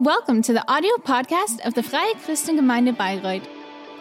Welcome 0.00 0.42
to 0.42 0.52
the 0.52 0.62
audio 0.70 0.94
podcast 0.96 1.64
of 1.64 1.72
the 1.72 1.82
Freie 1.82 2.12
Christengemeinde 2.16 2.94
Bayreuth. 2.94 3.48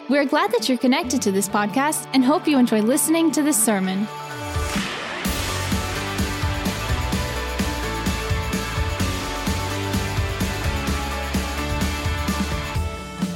We 0.10 0.18
are 0.18 0.26
glad 0.26 0.52
that 0.52 0.68
you're 0.68 0.78
connected 0.78 1.22
to 1.22 1.32
this 1.32 1.48
podcast 1.48 2.10
and 2.14 2.22
hope 2.22 2.50
you 2.50 2.58
enjoy 2.60 2.82
listening 2.82 3.32
to 3.32 3.42
this 3.42 3.56
sermon. 3.56 4.06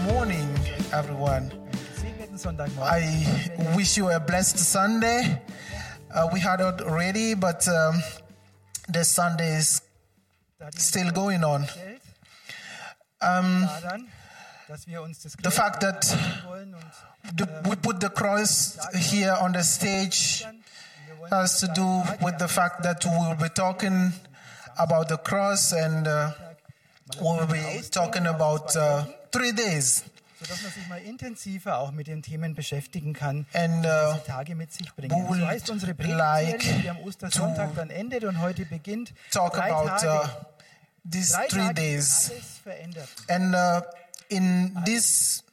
morning, 0.04 0.50
everyone. 0.92 1.54
I 2.82 3.74
wish 3.74 3.96
you 3.96 4.10
a 4.10 4.20
blessed 4.20 4.58
Sunday. 4.58 5.42
Uh, 6.14 6.28
we 6.34 6.42
had 6.42 6.60
it 6.60 6.82
already, 6.82 7.36
but 7.36 7.66
um, 7.70 8.04
the 8.90 9.06
Sunday 9.06 9.56
is 9.56 9.82
still 10.76 11.10
going 11.12 11.46
on. 11.46 11.66
Uns 13.20 15.18
das 15.24 15.34
The 15.44 15.52
fact 15.52 15.82
that 15.82 16.04
the, 17.36 17.48
we 17.66 17.76
put 17.76 18.00
the 18.02 18.10
cross 18.10 18.78
here 18.94 19.34
on 19.42 19.54
the 19.54 19.64
stage 19.64 20.46
has 21.32 21.60
to 21.60 21.68
do 21.68 22.04
with 22.22 22.38
the 22.40 22.48
fact 22.48 22.84
that 22.84 23.04
we 23.06 23.12
will 23.12 23.36
be 23.36 23.50
talking 23.50 24.14
about 24.78 25.10
the 25.10 25.18
cross 25.18 25.74
and 25.74 26.08
uh, 26.08 26.32
we'll 27.20 27.46
be 27.48 27.82
talking 27.92 28.28
about 28.28 28.76
uh, 28.76 29.04
three 29.32 29.52
days. 29.52 30.04
sodass 30.40 30.62
man 30.64 30.72
sich 30.72 30.88
mal 30.88 31.00
intensiver 31.00 31.80
auch 31.80 31.92
mit 31.92 32.08
den 32.08 32.22
Themen 32.22 32.56
beschäftigen 32.56 33.14
kann, 33.14 33.46
And 33.54 33.84
die 33.84 33.90
uh, 33.90 34.16
Tage 34.26 34.56
mit 34.56 34.72
sich 34.72 34.94
bringen. 34.96 35.12
we 35.12 35.30
will 35.30 35.42
So 35.42 35.48
heißt 35.48 35.70
unsere 35.70 35.92
like 35.92 35.98
Predigtserie, 36.60 36.82
die 36.82 36.90
am 36.90 37.00
Ostersonntag 37.00 37.76
dann 37.76 37.90
endet 37.90 38.24
und 38.24 38.40
heute 38.40 38.66
beginnt. 38.66 39.14
talk 39.32 39.54
Drei 39.54 39.74
about 39.74 39.88
Tage, 40.00 40.08
uh, 40.08 40.30
these 41.06 41.36
three 41.50 41.74
days. 41.74 42.32
And 43.28 43.56
uh, 43.56 43.82
in 44.30 44.74
this 44.86 45.44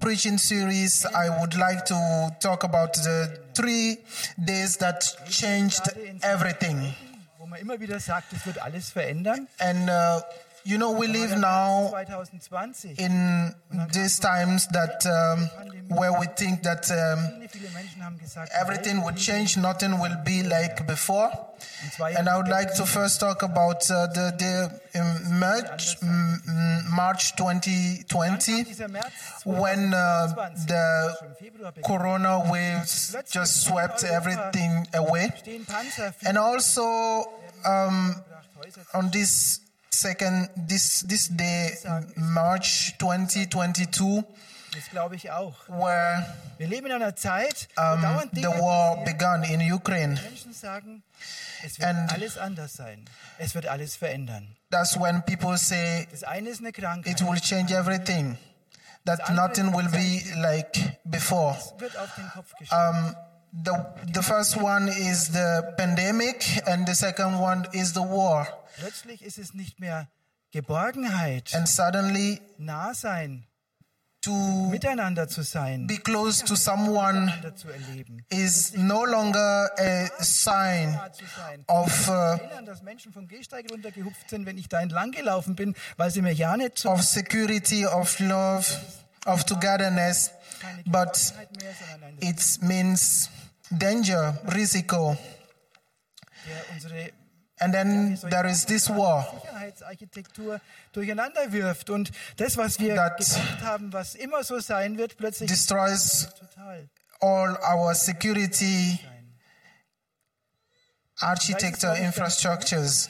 preaching 0.00 0.38
series, 0.38 1.04
I 1.06 1.40
would 1.40 1.56
like 1.56 1.84
to 1.86 2.36
talk 2.40 2.64
about 2.64 2.94
the 2.94 3.38
three 3.54 3.98
days 4.42 4.76
that 4.78 5.04
changed 5.28 5.88
everything. 6.22 6.94
Wo 7.38 7.46
man 7.46 7.60
immer 7.60 7.78
wieder 7.80 8.00
sagt, 8.00 8.32
es 8.32 8.44
wird 8.46 8.58
alles 8.60 8.90
verändern. 8.90 9.46
And 9.58 9.88
uh, 9.88 10.20
you 10.66 10.78
know, 10.78 10.90
we 10.90 11.06
live 11.06 11.38
now 11.38 11.92
in 12.98 13.54
these 13.92 14.18
times 14.18 14.66
that 14.68 15.06
um, 15.06 15.48
where 15.96 16.12
we 16.18 16.26
think 16.36 16.62
that 16.64 16.90
um, 16.90 17.46
Viele, 17.46 17.48
viele 17.48 17.70
Menschen 17.70 18.04
haben 18.04 18.18
gesagt, 18.18 18.50
everything 18.52 19.04
will 19.04 19.14
change, 19.14 19.56
nothing 19.56 20.00
will 20.00 20.16
be 20.24 20.42
like 20.42 20.86
before. 20.86 21.30
And 22.18 22.28
I 22.28 22.36
would 22.36 22.48
like 22.48 22.74
to 22.74 22.84
first 22.86 23.20
talk 23.20 23.42
about 23.42 23.88
uh, 23.90 24.06
the, 24.08 24.34
the 24.36 25.00
um, 25.00 25.38
March, 25.38 25.96
March 26.90 27.36
2020 27.36 28.64
when 29.44 29.94
uh, 29.94 30.26
the 30.66 31.16
schon 31.18 31.28
im 31.28 31.34
Februar 31.36 31.72
beginnt, 31.72 31.86
corona 31.86 32.50
waves 32.50 33.16
just 33.30 33.64
swept 33.64 34.02
everything 34.04 34.86
away. 34.94 35.32
And 36.24 36.38
also 36.38 36.82
um, 37.64 38.16
on 38.92 39.10
this 39.10 39.60
second 40.00 40.50
this 40.68 41.04
this 41.08 41.28
day, 41.30 41.76
March 42.16 42.94
2022, 42.98 44.24
Das 44.74 44.90
glaube 44.90 45.16
ich 45.16 45.30
auch. 45.30 45.54
where 45.68 46.26
Wir 46.58 46.68
leben 46.68 46.86
in 46.86 46.92
einer 46.92 47.16
Zeit, 47.16 47.68
wo 47.76 47.82
um, 47.94 48.02
dauernd 48.02 48.30
the 48.34 48.44
war 48.44 49.04
began 49.04 49.42
in 49.44 49.72
Ukraine. 49.72 50.20
Menschen 50.20 50.52
sagen, 50.52 51.02
es 51.64 51.78
wird 51.78 51.88
And- 51.88 52.12
alles 52.12 52.36
anders 52.38 52.74
sein. 52.74 53.04
Es 53.38 53.54
wird 53.54 53.66
alles 53.66 53.96
verändern. 53.96 54.56
That's 54.70 54.98
when 54.98 55.22
people 55.22 55.56
say 55.58 56.06
Das 56.10 56.24
eine 56.24 56.50
ist 56.50 56.60
eine 56.60 56.72
Krankheit. 56.72 57.20
it 57.20 57.26
will 57.26 57.40
change 57.40 57.72
everything, 57.74 58.36
that 59.04 59.30
nothing 59.30 59.72
will 59.72 59.88
be 59.88 60.22
like 60.36 60.98
before. 61.04 61.56
Es 62.60 62.70
The, 63.64 63.86
the 64.12 64.22
first 64.22 64.56
one 64.60 64.88
is 64.88 65.32
the 65.32 65.74
pandemic, 65.78 66.44
and 66.66 66.86
the 66.86 66.94
second 66.94 67.38
one 67.40 67.66
is 67.72 67.94
the 67.94 68.02
war. 68.02 68.46
Plötzlich 68.78 69.22
ist 69.22 69.38
es 69.38 69.54
nicht 69.54 69.80
mehr 69.80 70.08
Geborgenheit, 70.50 71.54
And 71.54 71.66
suddenly, 71.66 72.40
nah 72.58 72.92
sein, 72.92 73.44
to 74.20 74.32
miteinander 74.70 75.28
zu 75.28 75.42
sein, 75.42 75.86
be 75.86 75.96
close 75.96 76.44
to 76.44 76.54
someone 76.54 77.32
zu 77.54 77.68
erleben. 77.68 78.24
is 78.28 78.74
no 78.76 79.04
longer 79.04 79.70
a 79.78 80.22
sign 80.22 80.98
of, 81.68 82.08
uh, 82.08 82.38
dass 82.64 82.82
Menschen 82.82 83.12
vom 83.12 83.26
Gehsteig 83.26 83.70
runtergehupft 83.70 84.28
sind, 84.28 84.44
wenn 84.44 84.58
ich 84.58 84.68
da 84.68 84.80
entlang 84.80 85.12
gelaufen 85.12 85.54
bin, 85.56 85.74
weil 85.96 86.10
sie 86.10 86.20
mir 86.22 86.32
ja 86.32 86.56
nicht 86.56 86.84
of 86.84 87.02
security, 87.02 87.86
of 87.86 88.18
love, 88.20 88.66
of 89.24 89.44
togetherness, 89.44 90.30
but 90.86 91.32
it 92.20 92.62
means 92.62 93.30
danger, 93.70 94.38
risiko. 94.54 95.16
And 97.58 97.72
then 97.72 98.18
there 98.28 98.46
is 98.46 98.66
this 98.66 98.90
war 98.90 99.24
Sicherheitsarchitektur 99.42 100.60
durcheinander 100.92 101.52
wirft 101.52 101.90
und 101.90 102.12
das, 102.36 102.56
was 102.56 102.78
wir 102.78 102.90
gedacht 102.90 103.62
haben, 103.62 103.92
was 103.92 104.14
immer 104.14 104.44
so 104.44 104.60
sein 104.60 104.98
wird, 104.98 105.16
plötzlich 105.16 105.48
destroys 105.48 106.28
all 107.20 107.58
our 107.62 107.94
security 107.94 109.00
architecture 111.20 111.96
infrastructures. 111.96 113.08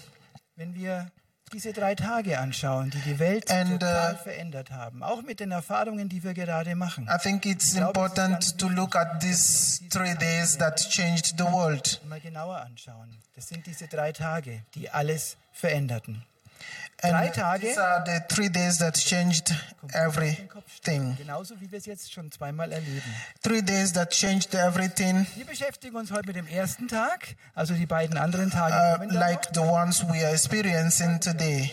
Wenn 0.55 0.75
wir 0.75 1.11
diese 1.53 1.73
drei 1.73 1.95
Tage 1.95 2.39
anschauen, 2.39 2.91
die 2.91 2.99
die 3.01 3.19
Welt 3.19 3.51
And, 3.51 3.81
total 3.81 4.15
uh, 4.15 4.19
verändert 4.19 4.71
haben, 4.71 5.03
auch 5.03 5.23
mit 5.23 5.41
den 5.41 5.53
Erfahrungen, 5.53 6.09
die 6.09 6.23
wir 6.25 6.35
gerade 6.35 6.75
machen, 6.75 7.09
I 7.09 7.19
think 7.19 7.47
it's 7.47 7.75
important 7.75 8.59
to 8.59 8.69
look 8.69 8.97
at 8.97 9.21
these 9.21 9.81
three 9.89 10.15
days 10.15 10.59
that 10.59 10.77
changed 10.91 11.39
the 11.39 11.45
world. 11.45 12.01
mal 12.09 12.21
genauer 12.21 12.57
anschauen. 12.57 13.17
Das 13.35 13.49
sind 13.49 13.67
diese 13.67 13.87
drei 13.87 14.13
Tage, 14.13 14.63
die 14.75 14.91
alles 14.91 15.37
veränderten. 15.53 16.25
Drei 16.99 17.27
And 17.27 17.35
Tage 17.35 17.61
these 17.67 17.79
are 17.79 18.03
the 18.07 18.35
three 18.35 18.49
days 18.49 18.79
that 18.79 18.95
changed 18.97 19.53
everything. 19.93 21.15
Genauso 21.19 21.61
wie 21.61 21.71
wir 21.71 21.79
es 21.79 21.85
jetzt 21.87 22.11
schon 22.13 22.33
zweimal 22.33 22.73
erleben. 22.73 23.15
Three 23.43 23.61
days 23.63 23.93
that 23.93 24.11
changed 24.11 24.55
everything, 24.55 25.27
Wir 25.37 25.45
beschäftigen 25.45 25.97
uns 25.97 26.11
heute 26.11 26.27
mit 26.29 26.37
dem 26.37 26.47
ersten 26.47 26.89
Tag, 26.89 27.37
also 27.55 27.75
die 27.75 27.85
beiden 27.87 28.17
anderen 28.17 28.51
Tage 28.51 29.05
uh, 29.05 29.13
like 29.13 29.49
the 29.53 29.61
ones 29.61 30.03
we 30.05 30.25
are 30.25 30.33
experiencing 30.33 31.21
today. 31.21 31.71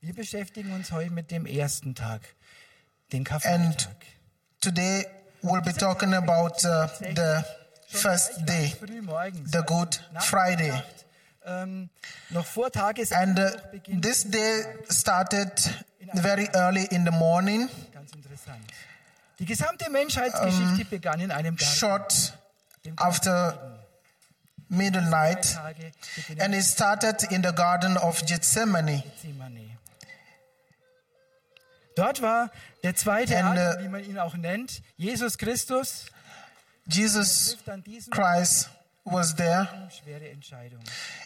Wir 0.00 0.14
beschäftigen 0.14 0.72
uns 0.72 0.92
heute 0.92 1.10
mit 1.10 1.32
dem 1.32 1.44
ersten 1.44 1.96
Tag, 1.96 2.20
den 3.12 3.18
And 3.20 3.28
Karfreitag. 3.28 3.96
today 4.60 5.04
we'll 5.42 5.62
be 5.62 5.72
talking 5.72 6.14
about 6.14 6.64
uh, 6.64 6.86
the 7.00 7.44
first 7.88 8.46
day, 8.46 8.72
the 8.80 9.58
also 9.58 9.62
Good 9.66 10.00
Friday. 10.20 10.72
Ähm, 11.48 11.88
Tages 12.72 13.12
And 13.12 13.38
uh, 13.38 13.50
this 14.00 14.24
day 14.24 14.64
started 14.90 15.50
very 16.14 16.48
early 16.54 16.84
in 16.90 17.04
the 17.04 17.10
morning. 17.10 17.68
Die 19.38 19.44
gesamte 19.44 19.88
Menschheitsgeschichte 19.90 20.84
begann 20.84 21.20
in 21.20 21.30
einem 21.30 21.56
Garten. 21.56 21.76
short 21.76 22.32
after 22.96 23.78
midnight, 24.68 25.56
and 26.38 26.54
it 26.54 26.64
started 26.64 27.22
in 27.30 27.42
the 27.42 27.52
Garden 27.52 27.96
of 27.96 28.24
Gethsemane. 28.26 29.04
Dort 31.94 32.22
war 32.22 32.50
der 32.82 32.94
zweite 32.94 33.36
And, 33.36 33.58
Adam, 33.58 33.76
uh, 33.76 33.82
wie 33.82 33.88
man 33.88 34.04
ihn 34.04 34.18
auch 34.18 34.36
nennt, 34.36 34.82
Jesus 34.96 35.38
Christus, 35.38 36.06
Jesus 36.86 37.56
Christ 38.10 38.70
was 39.10 39.34
there, 39.36 39.68
schwere 39.90 40.28
Entscheidung. 40.30 40.80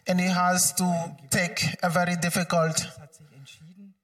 and 0.07 0.21
he 0.21 0.29
has 0.29 0.75
to 0.75 0.85
take 1.31 1.77
a 1.83 1.89
very 1.91 2.17
difficult 2.17 2.79
Es 2.81 2.99
hat 2.99 3.15
sich 3.15 3.27
entschieden, 3.37 3.95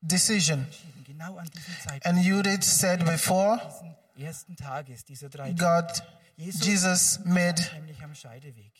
decision. 0.00 0.60
entschieden, 0.64 1.04
genau 1.04 1.36
an 1.38 1.46
diesem 1.48 1.74
Zeitpunkt 1.80 2.06
And 2.06 2.18
Judith 2.24 2.64
said 2.64 3.04
before, 3.04 3.60
diesen 4.16 4.26
ersten 4.26 4.56
Tages 4.56 5.04
dieser 5.04 5.28
drei 5.28 5.52
Tage, 5.52 5.56
God, 5.56 6.02
Jesus 6.36 7.20
made 7.24 7.62
nämlich 7.74 8.02
am 8.02 8.14
Scheideweg. 8.14 8.72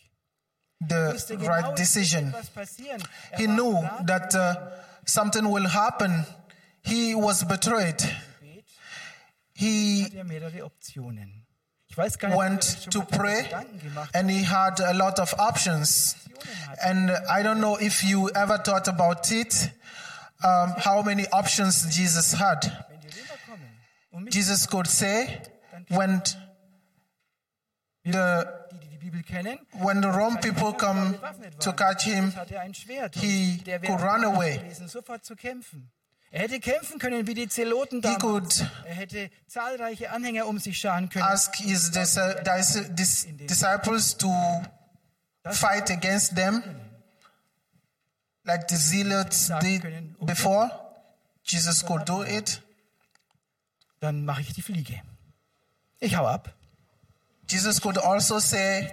the 0.81 1.12
wusste 1.14 1.37
genau, 1.38 1.50
right 1.50 1.62
es 1.64 1.69
wird 1.70 1.78
decision. 1.78 2.28
etwas 2.28 2.50
passieren. 2.50 3.02
Er 3.31 3.38
He 3.38 3.46
war 3.48 3.54
knew 3.54 3.81
bereit 3.81 4.06
that 4.06 4.34
uh, 4.34 4.70
something 5.06 5.44
will 5.52 5.72
happen. 5.72 6.26
He 6.82 7.14
was 7.14 7.44
betrayed. 7.46 7.98
zum 8.00 8.08
Gebet, 8.40 8.64
He 9.54 10.06
hat 11.90 11.92
er 11.92 11.92
mehrere 11.92 11.92
Optionen. 11.92 11.92
Ich 11.92 11.96
weiß 11.96 12.18
gar 12.18 12.28
nicht, 12.28 12.36
ob 12.36 12.42
er 12.42 12.50
went 12.50 12.62
sich 12.64 12.82
schon 12.82 12.90
to 12.92 12.98
mal 13.00 13.06
darüber 13.06 13.22
pray 13.24 13.42
Gedanken 13.42 13.80
gemacht 13.80 14.14
and 14.16 14.30
he 14.30 14.46
had 14.46 14.80
a 14.80 14.92
lot 14.92 15.18
of 15.18 15.34
options. 15.38 16.16
Optionen 16.26 16.68
hat. 16.68 16.78
And 16.82 17.10
I 17.10 17.42
don't 17.42 17.58
know 17.60 17.78
if 17.80 18.02
you 18.02 18.28
ever 18.30 18.58
thought 18.62 18.88
about 18.88 19.30
it, 19.32 19.70
um, 20.42 20.74
how 20.84 21.02
many 21.02 21.26
options 21.32 21.86
Jesus 21.96 22.38
had. 22.38 22.64
Wenn 22.88 23.00
die 23.00 23.08
Römer 23.08 23.38
kommen 23.46 23.70
und 24.10 24.24
mich 24.24 24.34
Jesus 24.34 24.66
could 24.68 24.86
say, 24.86 25.40
when 25.88 26.22
the 28.04 28.12
die, 28.12 28.44
die 28.72 28.88
die 28.90 28.98
Bibel 28.98 29.22
kennen, 29.22 29.58
When 29.72 30.02
the 30.02 30.08
Rome 30.08 30.38
people 30.40 30.72
come 30.74 31.12
bewaffnet 31.12 31.58
to 31.60 31.70
waren. 31.70 31.76
catch 31.76 32.02
him, 32.04 32.24
Paulus 32.32 32.36
hatte 32.36 32.60
ein 32.60 32.74
Schwert. 32.74 33.14
he 33.16 33.56
und 33.58 33.66
der 33.66 33.78
could 33.80 33.98
wäre 34.00 34.12
run 34.12 34.20
bereit 34.22 34.34
away. 34.36 34.60
Er 36.36 36.42
hätte 36.42 36.60
kämpfen 36.60 36.98
können 36.98 37.26
wie 37.26 37.32
die 37.32 37.48
Zeloten 37.48 38.02
damals. 38.02 38.60
Er 38.84 38.94
hätte 38.94 39.30
zahlreiche 39.46 40.10
Anhänger 40.10 40.46
um 40.46 40.58
sich 40.58 40.78
scharen 40.78 41.08
können. 41.08 41.24
ask 41.24 41.56
his 41.56 41.90
dis- 41.90 42.14
dis- 42.44 42.94
dis- 42.94 43.26
disciples 43.46 44.18
to 44.18 44.30
fight 45.50 45.90
against 45.90 46.36
them, 46.36 46.62
like 48.44 48.68
the 48.68 48.76
zealots 48.76 49.50
did 49.62 49.82
before. 50.26 50.70
Jesus 51.42 51.82
could 51.86 52.06
do 52.06 52.22
it. 52.22 52.60
Dann 54.00 54.26
mache 54.26 54.42
ich 54.42 54.52
die 54.52 54.60
Fliege. 54.60 55.00
Ich 56.00 56.16
hau 56.16 56.26
ab. 56.26 56.54
Jesus 57.48 57.81
could 57.81 57.98
also 57.98 58.38
say, 58.40 58.93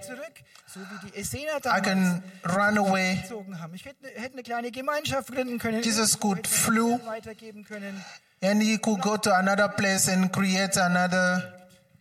so 0.68 0.80
wie 0.80 1.10
die 1.10 1.20
Essener 1.20 1.58
I 1.66 1.82
can 1.82 2.24
run 2.46 2.78
away. 2.78 3.24
Ich 3.74 3.86
hätte, 3.86 4.08
hätte 4.16 4.56
eine 4.56 4.72
Gemeinschaft 4.72 5.32
gründen 5.32 5.60
können. 5.60 5.84
Jesus 5.84 6.20
could 6.20 6.48
flew. 6.48 7.00
And 8.42 8.62
he 8.62 8.78
could 8.78 9.02
go 9.02 9.18
to 9.18 9.34
another 9.34 9.70
place 9.70 10.10
and 10.10 10.32
create 10.32 10.78
another 10.78 11.54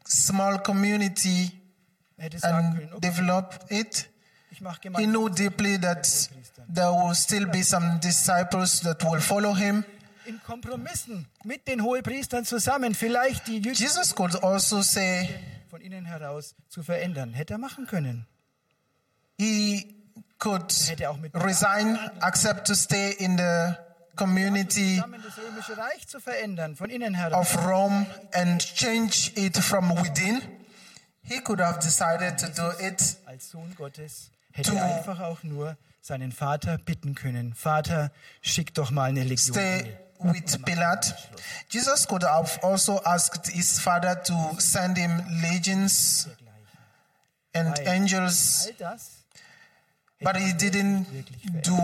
small 0.04 0.58
community 0.58 1.52
Er 2.19 2.31
and 2.43 3.00
develop 3.00 3.54
it. 3.69 4.08
He 4.96 5.06
knew 5.06 5.28
deeply 5.28 5.76
that 5.78 6.06
there 6.69 6.93
will 6.93 7.14
still 7.14 7.46
be 7.46 7.62
some 7.62 7.99
disciples 8.00 8.81
that 8.82 9.02
will 9.02 9.20
follow 9.20 9.54
him. 9.54 9.84
In 10.25 10.40
Kompromissen 10.44 11.26
mit 11.43 11.66
den 11.66 11.82
Hohepriestern 11.82 12.44
zusammen 12.44 12.94
vielleicht 12.94 13.49
die 13.49 13.58
Jünger 13.58 13.76
Jesus 13.76 14.14
could 14.14 14.37
also 14.37 14.81
say 14.81 15.28
von 15.72 15.80
innen 15.80 16.04
heraus 16.04 16.54
zu 16.69 16.82
verändern. 16.82 17.32
Hätte 17.32 17.54
er 17.54 17.58
machen 17.58 17.86
können. 17.86 18.26
he 19.38 19.96
could 20.38 20.70
Hätte 20.86 21.08
auch 21.08 21.16
mit 21.16 21.34
resign, 21.34 21.96
accept 22.20 22.66
to 22.66 22.74
stay 22.74 23.12
in 23.19 23.38
the 23.38 23.74
community 24.14 25.00
of 27.32 27.66
Rome 27.66 28.06
and 28.34 28.60
change 28.60 29.32
it 29.34 29.56
from 29.56 29.88
within. 30.02 30.42
He 31.22 31.40
could 31.40 31.60
have 31.60 31.80
decided 31.80 32.36
to 32.36 32.48
do 32.48 32.68
it 32.78 33.16
Als 33.25 33.48
Sohn 33.48 33.75
Gottes 33.75 34.30
hätte 34.52 34.76
er 34.76 34.96
einfach 34.96 35.20
auch 35.20 35.42
nur 35.42 35.78
seinen 36.02 36.32
Vater 36.32 36.76
bitten 36.76 37.14
können. 37.14 37.54
Vater, 37.54 38.12
schick 38.42 38.75
doch 38.75 38.90
mal 38.90 39.08
eine 39.08 39.25
Legion. 39.25 39.54
stay 39.54 39.96
with 40.24 40.64
Pilate. 40.64 41.14
Jesus 41.69 42.06
could 42.06 42.22
have 42.22 42.58
also 42.62 43.00
asked 43.04 43.48
his 43.48 43.78
father 43.78 44.14
to 44.24 44.60
send 44.60 44.96
him 44.96 45.22
legions 45.42 46.28
and 47.54 47.78
angels, 47.86 48.70
but 50.20 50.36
he 50.36 50.52
didn't 50.52 51.06
do 51.62 51.78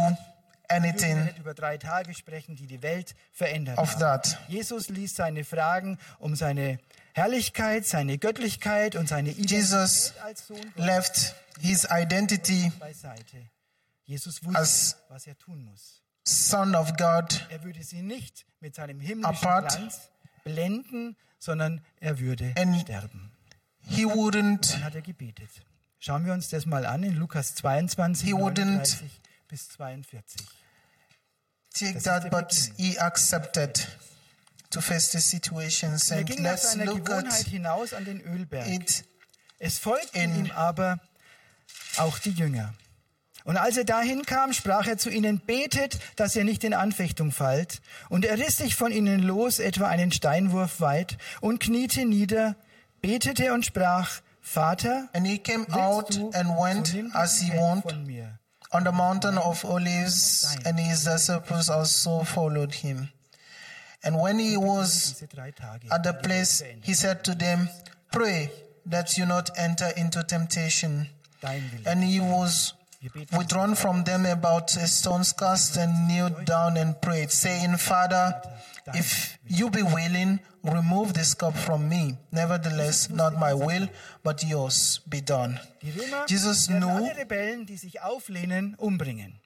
anything 0.68 1.28
über 1.38 1.54
drei 1.54 1.78
Tage 1.78 2.14
sprechen, 2.14 2.56
die 2.56 2.66
die 2.66 2.82
Welt 2.82 3.14
verändert 3.32 3.78
of 3.78 3.96
that. 3.96 4.38
Jesus 4.48 4.88
ließ 4.88 5.16
seine 5.16 5.44
Fragen 5.44 5.98
um 6.18 6.36
seine 6.36 6.78
Herrlichkeit, 7.14 7.86
seine 7.86 8.18
Göttlichkeit 8.18 8.94
und 8.94 9.08
seine 9.08 9.30
Identität 9.30 9.50
Jesus 9.50 10.14
Gottes 10.22 10.52
left 10.76 11.34
his 11.60 11.86
identity 11.90 12.70
beiseite. 12.78 13.48
Jesus 14.04 14.42
wusste, 14.44 14.96
was 15.08 15.26
er 15.26 15.36
tun 15.38 15.64
muss. 15.64 16.02
Son 16.28 16.74
of 16.74 16.96
God 16.96 17.46
Er 17.50 17.62
würde 17.64 17.82
sie 17.82 18.02
nicht 18.02 18.44
mit 18.60 18.74
seinem 18.74 19.00
himmlischen 19.00 19.24
Apart. 19.36 19.76
Glanz 19.76 20.10
blenden, 20.44 21.16
sondern 21.38 21.82
er 22.00 22.18
würde 22.18 22.52
sterben. 22.80 23.32
he 23.82 24.04
wouldn't 24.04 24.72
Dann 24.72 24.84
hat 24.84 24.94
er 24.94 25.02
gebetet. 25.02 25.48
Schauen 26.00 26.24
wir 26.26 26.32
uns 26.32 26.48
das 26.48 26.66
mal 26.66 26.86
an 26.86 27.02
in 27.02 27.14
Lukas 27.16 27.54
22, 27.56 28.26
He 28.28 28.34
wouldn't- 28.34 28.64
39 28.66 29.10
bis 29.48 29.68
42. 29.70 30.46
take 31.74 32.00
that, 32.02 32.30
but 32.30 32.52
he 32.76 32.98
accepted 32.98 33.86
to 34.70 34.80
face 34.80 35.10
the 35.12 35.20
situations. 35.20 36.10
Er 36.10 36.24
ging 36.24 36.42
nach 36.42 36.58
seiner 36.58 36.86
Gewohnheit 36.94 37.46
hinaus 37.46 37.92
an 37.94 38.04
den 38.04 38.20
Ölberg. 38.20 38.66
Es 39.58 39.78
folgten 39.78 40.46
ihm 40.46 40.50
aber 40.52 41.00
auch 41.96 42.18
die 42.18 42.30
Jünger. 42.30 42.74
Und 43.44 43.56
als 43.56 43.76
er 43.76 43.84
dahin 43.84 44.26
kam, 44.26 44.52
sprach 44.52 44.86
er 44.86 44.98
zu 44.98 45.10
ihnen, 45.10 45.40
betet, 45.40 45.98
dass 46.16 46.36
ihr 46.36 46.44
nicht 46.44 46.64
in 46.64 46.74
Anfechtung 46.74 47.32
fallt. 47.32 47.80
Und 48.08 48.24
er 48.24 48.38
riss 48.38 48.58
sich 48.58 48.74
von 48.74 48.92
ihnen 48.92 49.22
los, 49.22 49.58
etwa 49.58 49.88
einen 49.88 50.12
Steinwurf 50.12 50.80
weit, 50.80 51.16
und 51.40 51.60
kniete 51.60 52.04
nieder, 52.04 52.56
betete 53.00 53.52
und 53.54 53.64
sprach, 53.64 54.20
Vater, 54.40 55.08
And 55.12 55.26
he 55.26 55.38
came 55.38 55.66
out 55.72 56.16
and 56.34 56.48
went 56.58 56.94
as 57.14 57.40
he 57.40 57.52
mir. 57.52 58.38
on 58.72 58.84
the 58.84 58.92
mountain 58.92 59.38
of 59.38 59.64
Olives, 59.64 60.56
and 60.64 60.78
his 60.78 61.04
disciples 61.04 61.68
also 61.68 62.22
followed 62.24 62.74
him. 62.74 63.10
And 64.02 64.18
when 64.20 64.38
he 64.38 64.56
was 64.56 65.22
at 65.90 66.02
the 66.04 66.14
place, 66.14 66.62
he 66.82 66.94
said 66.94 67.24
to 67.24 67.34
them, 67.34 67.68
Pray 68.12 68.50
that 68.86 69.18
you 69.18 69.26
not 69.26 69.50
enter 69.56 69.88
into 69.96 70.22
temptation. 70.22 71.08
And 71.84 72.02
he 72.02 72.20
was 72.20 72.74
withdrawn 73.36 73.74
from 73.74 74.04
them 74.04 74.26
about 74.26 74.74
a 74.76 74.86
stone's 74.86 75.32
cast 75.32 75.76
and 75.76 76.08
kneeled 76.08 76.44
down 76.44 76.76
and 76.76 77.00
prayed, 77.00 77.30
saying, 77.30 77.76
Father, 77.76 78.40
if 78.94 79.38
you 79.46 79.70
be 79.70 79.82
willing, 79.82 80.40
remove 80.64 81.14
this 81.14 81.34
cup 81.34 81.54
from 81.54 81.88
me. 81.88 82.16
Nevertheless, 82.32 83.10
not 83.10 83.38
my 83.38 83.54
will, 83.54 83.88
but 84.22 84.42
yours 84.44 85.00
be 85.08 85.20
done. 85.20 85.60
Jesus 86.26 86.68
knew 86.68 86.88
alle 86.88 87.16
Rebellen, 87.16 87.66
die 87.66 87.76
sich 87.76 88.00
auflehnen, 88.00 88.74
umbringen. 88.78 89.40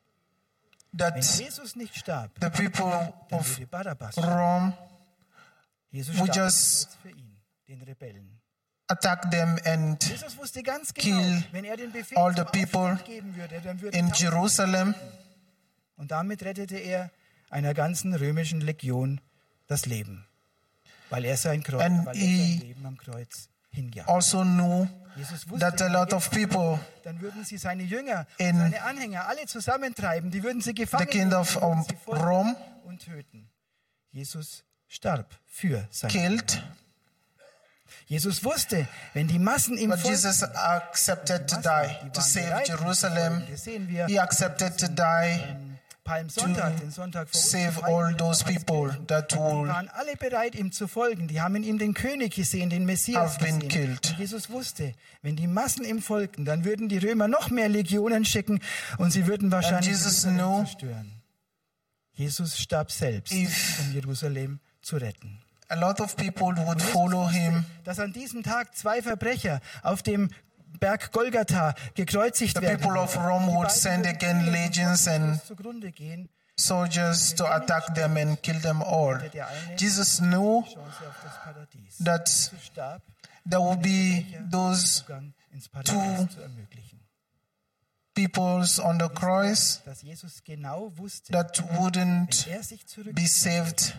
Wenn 0.92 0.98
that 0.98 1.38
Jesus 1.38 1.74
nicht 1.74 1.96
starb, 1.96 2.38
the 2.38 2.50
people 2.50 3.14
of 3.30 3.58
Rome 4.18 4.74
would 6.18 6.32
just 6.34 6.98
attack 8.92 9.30
them 9.30 9.58
and 9.64 9.98
genau, 9.98 10.78
kill 10.94 11.42
all 12.14 12.34
the 12.34 12.44
people 12.44 12.98
in 13.92 14.12
Jerusalem. 14.14 14.94
Und 15.96 16.10
damit 16.10 16.42
rettete 16.44 16.76
er 16.76 17.10
einer 17.50 17.74
ganzen 17.74 18.14
römischen 18.14 18.60
Legion 18.60 19.20
das 19.66 19.86
Leben, 19.86 20.26
weil 21.10 21.24
er 21.24 21.36
sein, 21.36 21.62
Kreuz, 21.62 21.82
er 21.82 22.12
he 22.12 22.58
sein 22.58 22.68
Leben 22.68 22.86
am 22.86 22.96
Kreuz 22.96 23.48
hingab. 23.70 24.08
Also 24.08 24.42
knew 24.42 24.88
Jesus 25.16 25.48
wusste, 25.48 25.60
that 25.60 25.82
a 25.82 25.88
lot 25.88 26.12
of 26.12 26.24
jetzt 26.32 26.34
people, 26.50 26.78
dann 27.04 27.20
würden 27.20 27.44
sie 27.44 27.58
seine 27.58 27.82
Jünger, 27.82 28.26
in 28.38 28.56
seine 28.56 28.82
Anhänger 28.82 29.26
alle 29.26 29.46
zusammentreiben, 29.46 30.30
die 30.30 30.42
würden 30.42 30.62
sie 30.62 30.74
gefangen 30.74 31.06
the 31.06 31.18
kingdom 31.18 31.40
of 31.40 31.50
foltern 32.04 32.24
Rome 32.24 32.56
und 32.84 33.04
töten. 33.04 33.50
Jesus 34.10 34.64
starb 34.88 35.38
für 35.46 35.86
sein 35.90 36.10
killed, 36.10 36.62
Jesus 38.06 38.44
wusste, 38.44 38.86
wenn 39.14 39.28
die 39.28 39.38
Massen 39.38 39.76
ihm 39.76 39.90
but 39.90 40.00
folgten, 40.00 40.24
Jesus 40.24 40.42
accepted 40.42 41.48
to 41.48 41.56
die 41.56 42.10
to 42.12 42.20
save 42.20 42.62
Jerusalem. 42.66 43.42
He 44.06 44.18
accepted 44.18 44.76
to 44.78 44.88
die 44.88 45.40
Palmsonntag, 46.04 46.80
den 46.80 46.90
Sonntag 46.90 47.28
vor 47.28 47.40
save 47.40 47.84
all 47.84 48.14
those 48.16 48.44
people 48.44 48.96
that 49.06 49.32
will 49.32 49.68
waren 49.68 49.88
alle 49.88 50.16
bereit, 50.16 50.54
ihm 50.56 50.72
zu 50.72 50.88
folgen. 50.88 51.28
Die 51.28 51.40
haben 51.40 51.54
in 51.54 51.62
ihm 51.62 51.78
den 51.78 51.94
König 51.94 52.34
gesehen, 52.34 52.70
den 52.70 52.84
Messias 52.84 53.34
have 53.34 53.44
been 53.44 53.60
gesehen. 53.60 53.68
killed. 53.68 54.10
Und 54.10 54.18
Jesus 54.18 54.50
wusste, 54.50 54.94
wenn 55.22 55.36
die 55.36 55.46
Massen 55.46 55.84
ihm 55.84 56.02
folgten, 56.02 56.44
dann 56.44 56.64
würden 56.64 56.88
die 56.88 56.98
Römer 56.98 57.28
noch 57.28 57.50
mehr 57.50 57.68
Legionen 57.68 58.24
schicken 58.24 58.60
und 58.98 59.12
sie 59.12 59.26
würden 59.26 59.52
wahrscheinlich 59.52 59.90
Jesus 59.90 60.24
Jerusalem 60.24 60.66
zerstören. 60.66 61.12
Jesus 62.14 62.58
starb 62.58 62.90
selbst, 62.90 63.32
um 63.32 63.92
Jerusalem 63.92 64.60
zu 64.82 64.96
retten. 64.96 65.38
A 65.72 65.76
lot 65.80 66.00
of 66.00 66.16
people 66.16 66.52
would 66.66 66.80
follow 66.82 67.26
him. 67.28 67.64
Dass 67.84 67.98
an 67.98 68.12
diesem 68.12 68.42
Tag 68.42 68.74
zwei 68.76 69.02
Verbrecher 69.02 69.60
auf 69.82 70.02
dem 70.02 70.30
Berg 70.78 71.12
Golgatha 71.12 71.74
gekreuzigt 71.94 72.56
The 72.56 72.62
werden. 72.62 72.78
people 72.80 72.98
of. 72.98 73.16
Rome 73.16 73.48
would 73.56 73.70
send 73.70 74.06
again 74.06 74.46
legions 74.52 75.06
and 75.06 75.40
soldiers 76.56 77.34
to 77.34 77.44
attack 77.46 77.94
them 77.94 78.16
and 78.16 78.40
kill 78.42 78.60
them 78.60 78.82
all. 78.82 79.18
Jesus 79.76 80.20
knew 80.20 80.64
that 82.00 82.50
there 83.44 83.60
would 83.60 83.82
be 83.82 84.26
those 84.50 85.04
ermöglichen. 85.08 87.00
peoples 88.14 88.78
on 88.78 88.98
the 88.98 89.08
cross 89.08 89.80
genau 90.44 90.92
that 91.30 91.62
wouldn't 91.80 92.46
be 93.14 93.26
saved 93.26 93.94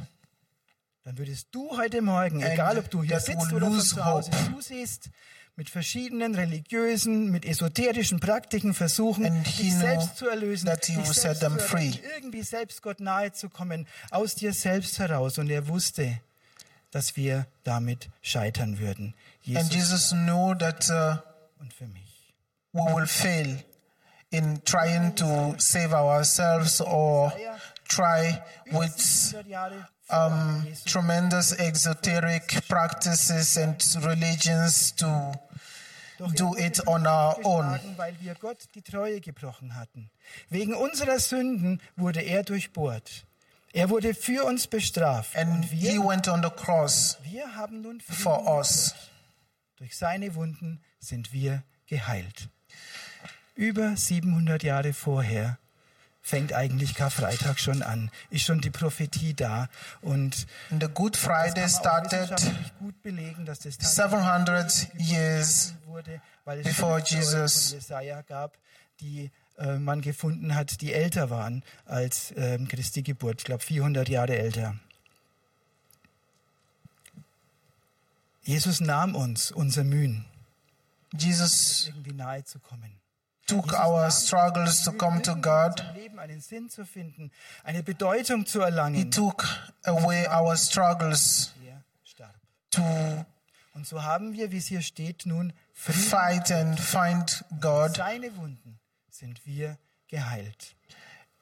dann 1.04 1.18
würdest 1.18 1.48
du 1.52 1.78
heute 1.78 2.02
Morgen, 2.02 2.44
And 2.44 2.54
egal 2.54 2.78
ob 2.78 2.90
du 2.90 3.04
hier 3.04 3.20
sitzt 3.20 3.52
oder 3.52 3.68
von 3.68 3.82
zu 3.82 4.04
Hause 4.06 4.32
hope. 4.32 4.56
zusiehst, 4.56 5.10
mit 5.56 5.70
verschiedenen 5.70 6.34
religiösen, 6.34 7.30
mit 7.30 7.46
esoterischen 7.46 8.20
Praktiken 8.20 8.74
versuchen, 8.74 9.26
And 9.26 9.46
he 9.48 9.64
dich 9.64 9.76
selbst 9.76 10.18
zu 10.18 10.28
erlösen, 10.28 10.70
dich 10.88 10.96
selbst 10.96 11.14
set 11.22 11.40
them 11.42 11.60
zu 11.60 11.66
free. 11.66 11.88
erretten, 11.90 12.10
irgendwie 12.16 12.42
selbst 12.42 12.82
Gott 12.82 13.00
nahe 13.00 13.32
zu 13.34 13.50
kommen, 13.50 13.86
aus 14.12 14.36
dir 14.36 14.54
selbst 14.54 14.98
heraus. 14.98 15.38
Und 15.38 15.50
er 15.50 15.68
wusste, 15.68 16.20
dass 16.92 17.16
wir 17.16 17.46
damit 17.64 18.10
scheitern 18.22 18.80
würden. 18.80 19.14
and 19.46 19.72
Jesus 19.74 19.74
Jesus 19.74 20.10
knew 20.12 20.56
that 20.56 20.90
uh, 20.90 21.18
und 21.62 21.74
für 21.74 21.86
mich. 21.88 22.34
we 22.72 22.82
will 22.96 23.06
fail 23.08 23.64
in 24.32 24.64
trying 24.64 25.14
to 25.16 25.54
save 25.60 25.94
ourselves 25.94 26.82
or 26.82 27.32
try 27.88 28.42
with 28.72 28.96
100 29.34 29.48
Jahre 29.48 29.88
vor 30.10 30.10
um, 30.10 30.68
tremendous 30.86 31.54
exoteric 31.54 32.68
practices 32.68 33.58
and 33.58 33.82
religions 34.04 34.92
to 34.92 35.34
do 36.36 36.56
it 36.58 36.80
für 36.80 36.88
on 36.88 37.06
uns 37.06 37.08
our 37.08 37.36
own. 37.44 37.80
Weil 37.98 38.16
wir 38.22 38.36
Gott 38.36 38.58
die 38.76 38.82
Treue 38.82 39.20
gebrochen 39.22 39.76
hatten. 39.76 40.10
Wegen 40.50 40.74
unserer 40.74 41.20
Sünden 41.20 41.82
wurde 41.96 42.22
er 42.22 42.44
durchbohrt. 42.44 43.26
Er 43.74 43.90
wurde 43.90 44.14
für 44.14 44.46
uns 44.46 44.68
bestraft. 44.68 45.36
And 45.36 45.52
Und 45.52 45.64
he 45.64 45.94
wir, 45.94 46.08
went 46.08 46.28
on 46.28 46.44
the 46.44 46.50
cross 46.50 47.18
wir 47.24 47.56
haben 47.56 47.82
nun 47.82 48.00
for 48.00 48.48
us. 48.58 48.92
Gott. 48.92 49.10
Durch 49.78 49.98
seine 49.98 50.36
Wunden 50.36 50.82
sind 51.00 51.34
wir 51.34 51.64
geheilt. 51.88 52.50
Über 53.56 53.98
700 53.98 54.64
Jahre 54.64 54.94
vorher 54.94 55.58
fängt 56.24 56.54
eigentlich 56.54 56.96
Karfreitag 56.96 57.60
schon 57.60 57.84
an, 57.84 58.10
ist 58.30 58.46
schon 58.46 58.62
die 58.62 58.70
Prophetie 58.70 59.34
da 59.34 59.68
und 60.02 60.48
the 60.70 60.88
Good 60.88 61.18
Friday 61.18 61.68
started 61.68 62.34
gut 62.80 63.04
belegen, 63.04 63.46
dass 63.46 63.60
das 63.60 63.76
700 63.76 64.88
years 64.98 65.74
wurde, 65.86 66.22
weil 66.46 66.60
es 66.60 66.66
before 66.66 67.02
Jesus. 67.06 67.72
Jesaja 67.74 68.22
gab, 68.22 68.58
die 69.02 69.32
äh, 69.58 69.76
man 69.76 70.02
gefunden 70.02 70.56
hat, 70.56 70.80
die 70.80 70.94
älter 70.94 71.30
waren 71.30 71.62
als 71.86 72.34
ähm, 72.38 72.70
Christi 72.70 73.04
Geburt. 73.04 73.42
Ich 73.42 73.46
glaube 73.46 73.62
400 73.62 74.08
Jahre 74.08 74.38
älter. 74.38 74.76
Jesus 78.44 78.80
nahm 78.80 79.14
uns 79.14 79.52
unser 79.52 79.84
Mühen, 79.84 80.26
Jesus 81.18 81.88
irgendwie 81.88 82.14
nahe 82.14 82.44
zu 82.46 82.60
kommen. 82.60 83.04
took 83.48 83.74
Jesus 83.74 83.80
our 83.80 84.10
nahm 84.10 84.12
struggles 84.12 84.84
to 84.84 84.92
come 84.92 85.22
to 85.22 85.36
God. 85.36 85.82
Einen 86.24 86.42
Sinn 86.42 86.70
zu 86.70 86.86
finden, 86.86 87.32
eine 87.64 87.84
Bedeutung 87.84 88.46
zu 88.46 88.60
He 88.60 88.66
erlangen. 88.66 89.12
took 89.12 89.46
away 89.84 90.26
our 90.28 90.56
struggles 90.58 91.54
Er 91.66 91.84
starb. 92.04 92.34
to 92.72 92.82
Und 93.74 93.86
so 93.88 94.04
haben 94.04 94.34
wir, 94.34 94.52
wie 94.52 94.58
es 94.58 94.68
hier 94.68 94.82
steht, 94.82 95.26
nun 95.26 95.52
Frieden. 95.74 96.00
fight 96.02 96.52
and 96.52 96.80
find 96.80 97.44
God. 97.60 97.98
Seine 97.98 98.36
Wunden 98.38 98.80
sind 99.10 99.46
wir 99.46 99.78
geheilt. 100.08 100.76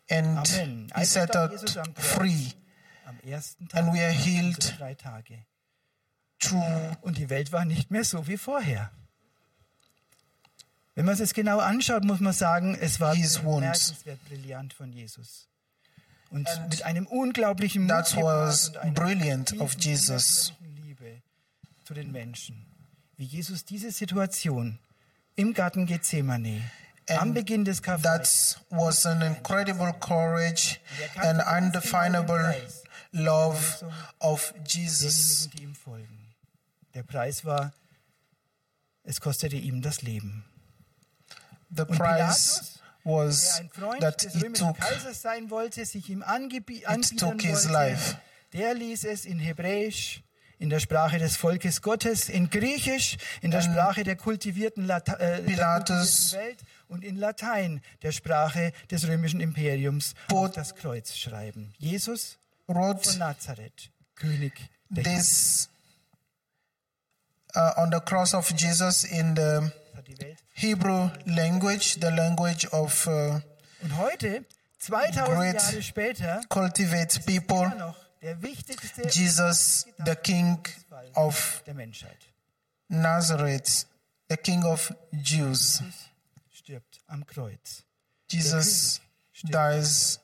And 0.09 0.37
Amen. 0.49 0.87
He 0.87 0.93
Also 0.93 1.19
set 1.19 1.35
us 1.35 1.77
free. 1.95 2.47
Am 3.05 3.19
ersten 3.19 3.67
Tag 3.67 3.81
And 3.83 3.93
we 3.93 3.99
are 4.01 4.11
unserer 4.11 4.25
healed 4.25 4.79
drei 4.79 4.93
Tage. 4.95 5.45
through 6.39 6.95
Und 7.01 7.17
die 7.17 7.29
Welt 7.29 7.51
war 7.51 7.65
nicht 7.65 7.91
mehr 7.91 8.03
so 8.03 8.25
wie 8.27 8.37
vorher. 8.37 8.91
Wenn 10.95 11.05
man 11.05 11.13
es 11.13 11.19
jetzt 11.19 11.33
genau 11.33 11.59
anschaut, 11.59 12.03
muss 12.03 12.19
man 12.19 12.33
sagen, 12.33 12.77
es 12.79 12.99
war 12.99 13.15
bemerkenswert 13.15 14.19
brillant 14.25 14.73
von 14.73 14.91
Jesus. 14.91 15.47
Und 16.29 16.47
And 16.47 16.69
mit 16.69 16.83
einem 16.83 17.07
unglaublichen 17.07 17.83
Mut 17.83 17.89
that 17.89 18.15
was 18.17 18.71
brilliant 18.93 19.59
of 19.59 19.75
Jesus. 19.79 20.53
Liebe 20.61 21.21
zu 21.83 21.93
den 21.93 22.11
Menschen. 22.11 22.65
Wie 23.17 23.25
Jesus 23.25 23.65
diese 23.65 23.91
Situation 23.91 24.79
im 25.35 25.53
Garten 25.53 25.85
Gethsemane 25.85 26.61
am 27.09 27.19
And 27.19 27.33
Beginn 27.33 27.65
des 27.65 27.81
Karfreitags 27.81 28.59
That 28.69 28.79
was 28.79 29.05
an 29.05 29.21
incredible 29.21 29.93
courage 29.93 30.79
and 31.17 31.41
undefinable 31.41 32.55
love 33.11 33.85
of 34.19 34.53
Jesus. 34.65 35.49
Der 36.93 37.03
Preis 37.03 37.45
war, 37.45 37.73
es 39.03 39.19
kostete 39.19 39.55
ihm 39.55 39.81
das 39.81 40.01
Leben. 40.01 40.45
The 41.75 41.85
price 41.85 42.79
der 43.03 43.13
was 43.15 43.59
ein 43.59 43.69
Freund 43.71 44.01
that 44.01 44.23
des 44.23 44.35
römischen 44.35 44.67
took 44.67 44.79
Kaisers 44.79 45.21
sein 45.21 45.49
wollte, 45.49 45.85
sich 45.85 46.09
ihm 46.09 46.21
anbieten 46.21 47.01
took 47.17 47.41
his 47.41 47.65
wollte, 47.65 47.73
life. 47.73 48.17
der 48.53 48.73
ließ 48.75 49.05
es 49.05 49.25
in 49.25 49.39
Hebräisch, 49.39 50.21
in 50.59 50.69
der 50.69 50.79
Sprache 50.79 51.17
des 51.17 51.35
Volkes 51.37 51.81
Gottes, 51.81 52.29
in 52.29 52.49
Griechisch, 52.51 53.17
in 53.41 53.49
der 53.49 53.61
Sprache 53.61 54.03
der 54.03 54.15
kultivierten, 54.15 54.85
Lata 54.85 55.13
äh, 55.15 55.41
der 55.41 55.47
Pilatus- 55.49 56.31
kultivierten 56.31 56.39
Welt 56.39 56.59
und 56.89 57.03
in 57.03 57.15
Latein, 57.15 57.81
der 58.03 58.11
Sprache 58.11 58.71
des 58.91 59.07
römischen 59.07 59.39
Imperiums, 59.39 60.13
auf 60.31 60.51
das 60.51 60.75
Kreuz 60.75 61.15
schreiben. 61.15 61.73
Jesus 61.79 62.37
wrote 62.67 63.09
von 63.09 63.17
Nazareth, 63.19 63.89
König 64.15 64.53
der 64.89 65.03
this 65.05 65.69
uh, 67.55 67.71
on 67.81 67.91
the 67.91 67.99
cross 67.99 68.35
of 68.35 68.51
Jesus 68.55 69.03
in 69.05 69.35
the 69.35 69.71
Christen, 70.11 70.19
hat 70.19 70.19
die 70.19 70.25
Welt. 70.25 70.37
Hebrew 70.53 71.09
language, 71.25 71.97
the 72.01 72.07
language 72.07 72.67
of 72.71 73.07
uh, 73.07 73.39
Und 73.81 73.97
heute, 73.97 74.45
2000 74.79 75.35
Great 75.35 75.55
Jahre 75.55 75.81
später, 75.81 76.41
cultivate 76.49 77.19
immer 77.19 77.41
people, 77.41 77.75
noch 77.77 77.97
der 78.21 78.41
wichtigste 78.41 79.07
Jesus, 79.07 79.85
the 80.05 80.15
King 80.15 80.59
of 81.15 81.63
der 81.65 81.73
Menschheit. 81.73 82.17
Nazareth, 82.87 83.87
the 84.29 84.37
King 84.37 84.63
of 84.63 84.93
Jews. 85.11 85.79
Jesus 85.79 86.09
stirbt 86.51 86.99
am 87.07 87.25
Kreuz. 87.25 87.83
Jesus 88.29 89.01
dies 89.43 90.19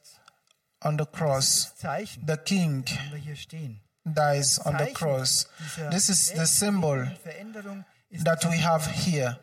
on 0.84 0.98
the 0.98 1.06
cross. 1.06 1.72
Das 1.72 1.76
Zeichen 1.78 2.24
The 2.28 2.38
King 2.38 2.86
haben 2.88 3.12
wir 3.12 3.20
hier 3.20 3.36
stehen. 3.36 3.82
dies 4.06 4.60
on 4.66 4.74
the 4.74 4.86
Zeichen 4.86 4.94
cross. 4.94 5.48
dieser 5.60 5.90
This 5.90 6.10
is 6.10 6.28
the 6.28 6.36
weltlichen 6.36 6.48
symbol 6.48 7.18
Veränderung 7.24 7.86
ist, 8.10 8.26
that 8.26 8.44
we 8.46 8.64
have 8.64 8.90
here. 8.90 9.40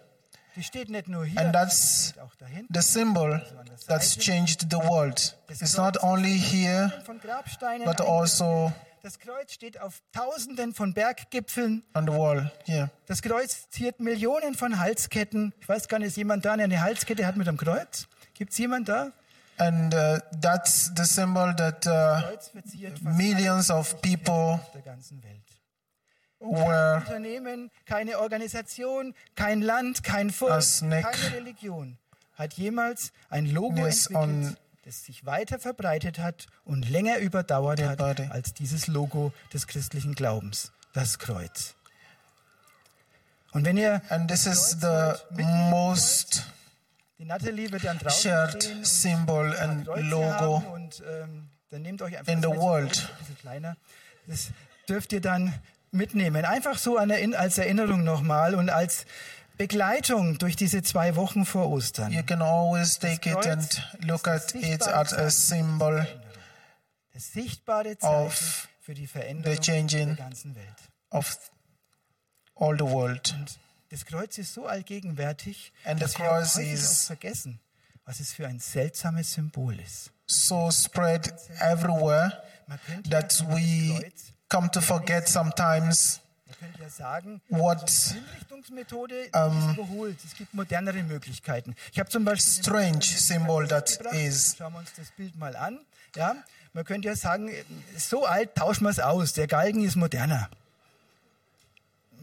And 1.37 1.53
that's 1.53 2.15
the 2.71 2.83
symbol 2.83 3.41
that's 3.89 4.17
changed 4.17 4.71
the 4.71 4.79
world. 4.79 5.35
It's 5.49 5.77
not 5.77 6.03
only 6.03 6.39
here, 6.39 6.93
but 7.85 8.01
also 8.01 8.73
Das 9.03 9.19
Kreuz 9.19 9.53
steht 9.53 9.79
auf 9.81 10.01
Tausenden 10.13 10.73
von 10.73 10.95
Berggipfeln. 10.95 11.83
on 11.95 12.07
the 12.07 12.13
wall 12.13 12.51
here. 12.65 12.91
Das 13.07 13.21
Kreuz 13.21 13.69
ziert 13.69 14.01
Millionen 14.01 14.55
von 14.55 14.79
Halsketten. 14.79 15.53
Ich 15.61 15.69
weiß 15.69 15.89
gar 15.89 15.99
nicht, 15.99 16.09
ist 16.09 16.17
jemand 16.17 16.47
da, 16.47 16.57
der 16.57 16.65
eine 16.65 16.81
Halskette 16.81 17.27
hat 17.27 17.37
mit 17.37 17.47
einem 17.47 17.59
Kreuz? 17.59 18.09
Gibt 18.33 18.53
es 18.53 18.59
jemand 18.59 18.89
da? 18.89 19.13
And 19.59 19.95
uh, 19.95 20.21
that's 20.41 20.91
the 20.97 21.05
symbol 21.05 21.55
that 21.57 21.87
uh, 21.87 22.23
millions 23.03 23.71
of 23.71 24.01
people 24.01 24.59
were 26.51 26.99
Unternehmen, 26.99 27.71
keine 27.87 28.19
Organisation, 28.19 29.15
kein 29.35 29.63
Land, 29.63 30.03
kein 30.03 30.31
Volk, 30.31 30.65
keine 30.81 31.05
Religion. 31.35 31.99
Hat 32.35 32.55
jemals 32.55 33.13
ein 33.31 33.47
Logo 33.47 33.85
entwickelt, 33.85 34.57
das 34.85 35.05
sich 35.05 35.25
weiter 35.25 35.59
verbreitet 35.59 36.19
hat 36.19 36.47
und 36.65 36.89
länger 36.89 37.19
überdauert 37.19 37.81
hat 37.83 38.01
als 38.01 38.55
dieses 38.55 38.87
Logo 38.87 39.33
des 39.53 39.67
christlichen 39.67 40.15
Glaubens, 40.15 40.73
das 40.93 41.19
Kreuz. 41.19 41.75
Und 43.53 43.65
wenn 43.65 43.77
ihr 43.77 44.03
and 44.09 44.29
this 44.29 44.47
is 44.47 44.79
the 44.81 45.15
most 45.71 46.43
shared 48.09 48.63
symbol 48.83 49.55
and 49.57 49.87
logo 49.87 50.57
und 50.75 51.03
ähm, 51.09 51.49
dann 51.71 51.83
nehmt 51.83 52.03
euch 52.03 52.19
einfach 52.19 52.33
in 52.33 52.43
the 52.43 52.49
world. 52.49 53.09
Das 54.27 54.51
dürft 54.89 55.13
ihr 55.13 55.21
dann 55.21 55.55
mitnehmen. 55.95 56.45
Einfach 56.45 56.77
so 56.79 56.97
als 56.99 57.59
Erinnerung 57.59 58.05
nochmal 58.05 58.55
und 58.55 58.69
als 58.71 59.07
Begleitung 59.57 60.39
durch 60.39 60.57
diese 60.57 60.83
zwei 60.83 61.15
Wochen 61.17 61.47
vor 61.47 61.69
Ostern. 61.71 62.13
You 62.13 62.23
can 62.25 62.43
always 62.43 62.99
take 62.99 63.31
it 63.31 63.47
and 63.47 63.83
look 64.03 64.27
at 64.29 64.55
it 64.55 64.83
as 64.87 65.13
a 65.15 65.31
symbol 65.31 66.07
Das 67.13 67.33
sichtbare 67.33 67.97
Zeichen 67.97 68.27
of 68.27 68.69
für 68.81 68.95
die 68.95 69.07
Veränderung 69.07 69.55
the 69.57 69.61
changing 69.63 70.09
der 70.09 70.17
ganzen 70.17 70.55
Welt. 70.57 70.75
of 71.11 71.37
all 72.57 72.75
the 72.77 72.85
world. 72.85 73.33
Und 73.39 73.59
das 73.91 74.05
Kreuz 74.05 74.37
ist 74.39 74.53
so 74.55 74.67
allgegenwärtig, 74.67 75.73
And 75.85 76.01
the 76.01 76.05
dass 76.05 76.19
wir 76.19 76.31
auch 76.31 76.39
cross 76.41 76.57
häufig 76.57 76.73
is- 76.73 77.05
vergessen, 77.07 77.61
was 78.05 78.19
es 78.21 78.33
für 78.33 78.47
ein 78.49 78.59
seltsames 78.59 79.33
Symbol 79.35 79.79
ist. 79.79 80.11
So 80.27 80.71
spread 80.73 81.33
everywhere 81.61 82.43
that 83.11 83.41
we 83.51 84.11
come 84.49 84.71
to 84.71 84.81
forget 84.81 85.29
sometimes 85.29 86.21
man 86.47 86.71
könnte 86.71 86.83
ja 86.83 86.89
sagen, 86.89 87.41
what 87.49 87.89
Die 87.89 88.15
Hinrichtungsmethode 88.15 89.15
die 89.15 89.59
ist 89.59 89.79
überholt. 89.79 90.19
Es 90.25 90.35
gibt 90.35 90.55
modernere 90.55 91.03
Möglichkeiten. 91.03 91.75
Ich 91.93 91.99
habe 91.99 92.09
zum 92.11 92.25
Beispiel 92.25 92.63
strange 92.63 93.03
symbol 93.03 93.67
that 93.69 93.99
is. 94.13 94.57
Schauen 94.57 94.73
wir 94.73 94.79
uns 94.81 94.93
das 94.97 95.11
Bild 95.13 95.37
mal 95.37 95.57
an. 95.57 95.81
Ja, 96.17 96.37
man 96.73 96.85
könnte 96.85 97.09
ja 97.09 97.17
sagen, 97.17 97.51
so 97.97 98.25
alt 98.25 98.55
tauschen 98.55 98.85
wir 98.85 98.91
es 98.91 99.01
aus. 99.01 99.33
Der 99.33 99.47
Galgen 99.47 99.85
ist 99.85 99.97
moderner. 99.97 100.49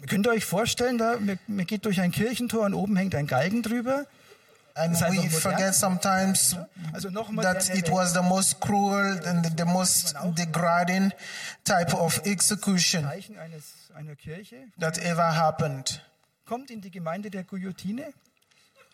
Könnt 0.07 0.25
ihr 0.27 0.31
euch 0.31 0.45
vorstellen, 0.45 0.97
da, 0.97 1.17
man, 1.19 1.37
man 1.47 1.65
geht 1.65 1.85
durch 1.85 2.01
ein 2.01 2.11
Kirchentor 2.11 2.65
und 2.65 2.73
oben 2.73 2.95
hängt 2.95 3.13
ein 3.15 3.27
Galgen 3.27 3.61
drüber. 3.61 4.05
And 4.75 4.95
we 5.09 5.27
forget 5.29 5.75
sometimes 5.75 6.55
Also 6.93 7.09
that 7.09 7.69
it 7.75 7.89
was 7.89 8.13
the 8.13 8.21
most 8.21 8.59
cruel 8.59 9.19
and 9.25 9.45
the 9.57 9.65
most 9.65 10.15
degrading 10.35 11.11
type 11.63 11.93
of 11.93 12.21
execution 12.25 13.05
that 14.79 14.97
ever 14.97 15.35
happened. 15.35 16.01
Kommt 16.45 16.71
in 16.71 16.81
die 16.81 16.91
Gemeinde 16.91 17.29
der 17.29 17.43
Guillotine. 17.43 18.13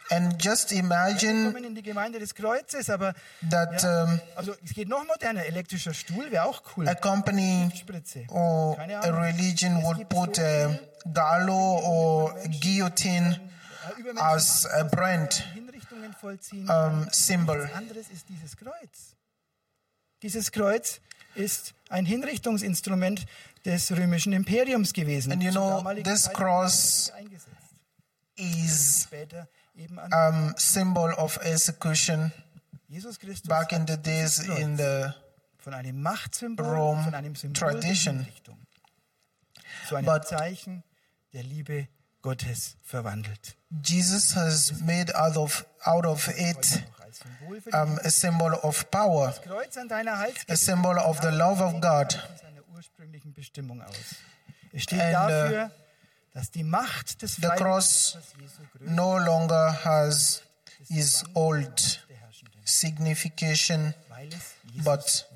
And 0.10 0.42
just 0.42 0.72
imagine 0.72 1.52
Kommen 1.52 1.66
in 1.66 1.76
die 1.76 1.82
Gemeinde 1.82 2.20
des 2.20 2.34
Kreuzes, 2.34 2.90
aber 2.90 3.14
that 3.50 3.84
ja, 3.84 4.04
um, 4.04 4.22
also 4.36 4.54
es 4.64 4.74
geht 4.74 4.88
noch 4.88 5.06
moderner. 5.06 5.46
Elektrischer 5.46 5.94
Stuhl 5.94 6.32
wäre 6.32 6.46
auch 6.46 6.62
cool. 6.78 6.88
a 6.88 6.96
company 6.96 7.70
or 8.30 8.78
a 8.80 9.10
religion 9.10 9.84
would 9.84 10.08
put 10.08 10.40
a 10.40 10.70
viel 10.70 10.80
gallo 11.14 11.80
or 11.84 12.36
guillotine 12.62 13.38
as 14.18 14.66
a 14.66 14.84
brand. 14.84 15.44
Um, 16.24 17.08
symbol. 17.12 17.60
Nichts 17.60 17.76
anderes 17.78 18.10
ist 18.10 18.30
dieses 18.30 18.58
Kreuz. 18.58 19.16
Dieses 20.22 20.52
Kreuz 20.52 21.00
ist 21.36 21.74
ein 21.90 22.06
Hinrichtungsinstrument 22.06 23.26
des 23.66 23.92
römischen 23.92 24.34
Imperiums 24.34 24.94
gewesen. 24.94 25.32
And 25.32 25.44
you 25.44 25.52
know, 25.52 25.84
this 26.04 26.30
cross 26.32 27.12
is 28.36 29.08
um, 30.12 30.54
symbol 30.58 31.14
of 31.14 31.38
execution 31.44 32.32
back 33.48 33.72
in 33.72 33.86
the 33.86 33.98
days 33.98 34.40
in 34.40 34.78
the 34.78 35.14
von 35.60 35.74
einem 35.74 36.02
Machtsymbol, 36.02 36.66
Rome 36.66 37.04
von 37.04 37.14
einem 37.14 37.36
Symbol 37.36 37.60
tradition. 37.60 38.26
einem 39.92 40.06
But- 40.06 40.28
Zeichen 40.28 40.84
der 41.34 41.44
Liebe 41.44 41.88
Gottes 42.28 42.76
verwandelt. 42.84 43.56
Jesus 43.82 44.36
has 44.36 44.82
made 44.82 45.16
out 45.16 45.38
of 45.38 45.66
out 45.86 46.06
of 46.06 46.28
it 46.36 46.84
um, 47.72 47.98
a 48.04 48.10
symbol 48.10 48.54
of 48.64 48.92
power, 48.92 49.34
a 50.50 50.58
symbol 50.58 51.00
of 51.00 51.22
the 51.22 51.32
love 51.32 51.62
of 51.62 51.80
God. 51.80 52.22
Es 54.74 54.84
steht 54.84 55.00
And, 55.00 55.16
uh, 55.16 55.20
dafür, 55.20 55.72
dass 56.34 56.52
die 56.52 56.64
Macht 56.66 57.22
des 57.22 57.38
The 57.38 57.48
cross 57.56 58.18
no 58.82 59.18
longer 59.18 59.86
has 59.86 60.44
his 60.90 61.24
old 61.34 62.02
signification, 62.66 63.94
but. 64.84 65.30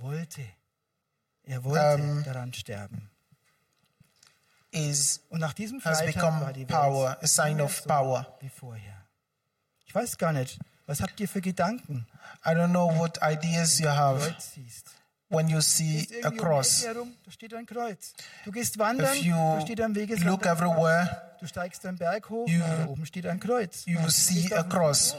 Er 1.48 1.65
um, 1.65 2.24
daran 2.24 2.53
sterben. 2.53 3.10
is 4.72 5.20
has 5.84 6.01
become 6.01 6.44
uh, 6.44 6.54
power, 6.68 7.18
a 7.22 7.28
sign 7.28 7.60
of 7.62 7.86
power. 7.88 8.25
Ich 9.86 9.96
weiß 9.96 10.18
gar 10.18 10.32
nicht, 10.32 10.58
was 10.88 11.01
habt 11.01 11.20
ihr 11.20 11.28
für 11.28 11.42
Gedanken? 11.42 12.08
I 12.46 12.54
don't 12.54 12.72
know 12.72 12.88
what 12.88 13.22
ideas 13.22 13.80
you 13.80 13.90
have 13.90 14.36
when 15.30 15.48
you 15.50 15.62
see 15.62 16.08
a 16.24 16.32
cross. 16.32 16.86
If 16.86 16.96
you 19.25 19.36
look 20.25 20.46
everywhere, 20.46 21.22
you, 21.42 21.48
you 23.88 24.10
see 24.10 24.50
a 24.54 24.63
cross. 24.63 25.16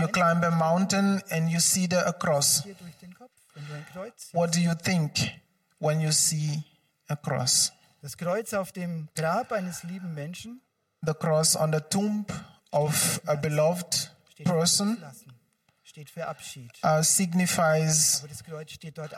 You 0.00 0.08
climb 0.08 0.44
a 0.44 0.50
mountain 0.50 1.22
and 1.30 1.50
you 1.50 1.60
see 1.60 1.86
the, 1.86 2.06
a 2.06 2.12
cross. 2.12 2.64
What 4.32 4.52
do 4.52 4.60
you 4.60 4.74
think 4.74 5.18
when 5.78 6.00
you 6.00 6.12
see 6.12 6.64
a 7.08 7.16
cross? 7.16 7.72
Das 8.02 8.16
Kreuz 8.16 8.54
auf 8.54 8.72
dem 8.72 9.08
Grab 9.14 9.52
eines 9.52 9.82
lieben 9.82 10.14
Menschen. 10.14 10.62
The 11.02 11.12
cross 11.12 11.54
on 11.54 11.72
the 11.72 11.80
tomb 11.80 12.24
of 12.72 13.20
a 13.26 13.34
beloved 13.34 14.10
person 14.44 15.02
steht 15.82 16.08
für 16.08 16.26
Abschied. 16.26 16.70
uh, 16.82 17.02
signifies 17.02 18.22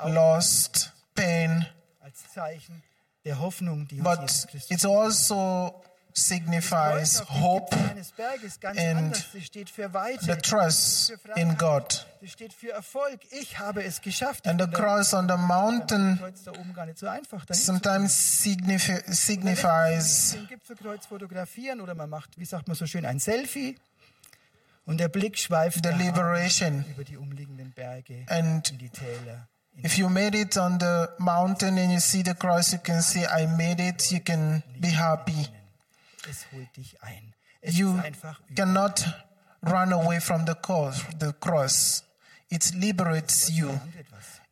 lost, 0.06 0.92
pain, 1.14 1.66
als 2.00 2.28
Zeichen 2.32 2.82
der 3.24 3.38
Hoffnung, 3.38 3.86
die 3.86 4.00
uns 4.00 4.04
but 4.04 4.20
Jesus 4.20 4.46
Christus 4.46 4.70
it 4.78 4.84
also 4.84 5.82
signifies 6.14 7.21
hope 7.21 7.75
and 8.76 9.14
the 9.14 10.38
trust 10.42 11.12
in 11.37 11.54
God. 11.57 11.95
And 14.45 14.61
the 14.61 14.69
cross 14.73 15.14
on 15.14 15.26
the 15.26 15.37
mountain 15.37 16.19
sometimes 17.52 18.12
signifies 18.12 20.37
wie 22.37 22.44
sagt 22.44 22.68
man 22.68 22.77
so 22.77 22.87
schön, 22.87 23.07
ein 23.07 23.18
Selfie. 23.18 23.77
Und 24.85 24.98
der 24.98 25.09
Blick 25.09 25.38
schweift 25.38 25.85
liberation. 25.85 26.85
über 26.90 27.05
die 27.05 27.16
umliegenden 27.16 27.72
Berge, 27.72 28.25
And 28.27 28.68
in 28.70 28.79
die 28.79 28.88
Täler. 28.88 29.48
If 29.83 29.96
you 29.96 30.09
made 30.09 30.37
it 30.37 30.57
on 30.59 30.79
the 30.79 31.07
mountain 31.18 31.79
and 31.79 31.92
you 31.92 32.01
see 32.01 32.22
the 32.22 32.35
cross, 32.35 32.72
you 32.72 32.79
can 32.79 33.01
say, 33.01 33.25
I 33.25 33.46
made 33.46 33.81
it. 33.81 34.12
You 34.12 34.20
can 34.20 34.62
be 34.79 34.90
happy. 34.90 35.48
Es 36.28 36.46
holt 36.52 36.76
dich 36.76 37.02
ein. 37.02 37.35
Es 37.61 37.76
You 37.76 37.96
ist 37.98 38.04
einfach 38.04 38.40
über. 38.48 38.54
cannot 38.54 39.04
run 39.64 39.92
away 39.92 40.20
from 40.20 40.46
the 40.46 40.54
cross. 40.54 41.02
The 41.20 41.32
cross. 41.40 42.04
It 42.48 42.72
liberates 42.74 43.48
you. 43.48 43.78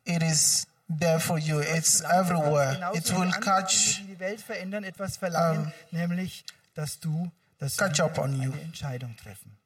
It 0.04 0.22
is 0.22 0.66
there 0.88 1.20
for 1.20 1.38
you. 1.38 1.60
It's 1.60 2.00
everywhere. 2.00 2.92
It 2.94 3.10
will 3.10 3.30
catch 3.32 4.02
die 4.06 4.18
Welt 4.18 4.40
verändern, 4.40 4.84
etwas 4.84 5.16
verlangen, 5.18 5.72
nämlich, 5.90 6.44
dass 6.74 6.98
du 7.00 7.30
dass 7.58 7.76
catch 7.76 7.98
wir 7.98 8.04
up 8.06 8.18
on 8.18 8.40
you. 8.40 8.52
eine 8.52 8.60
Entscheidung 8.62 9.16
treffen. 9.16 9.56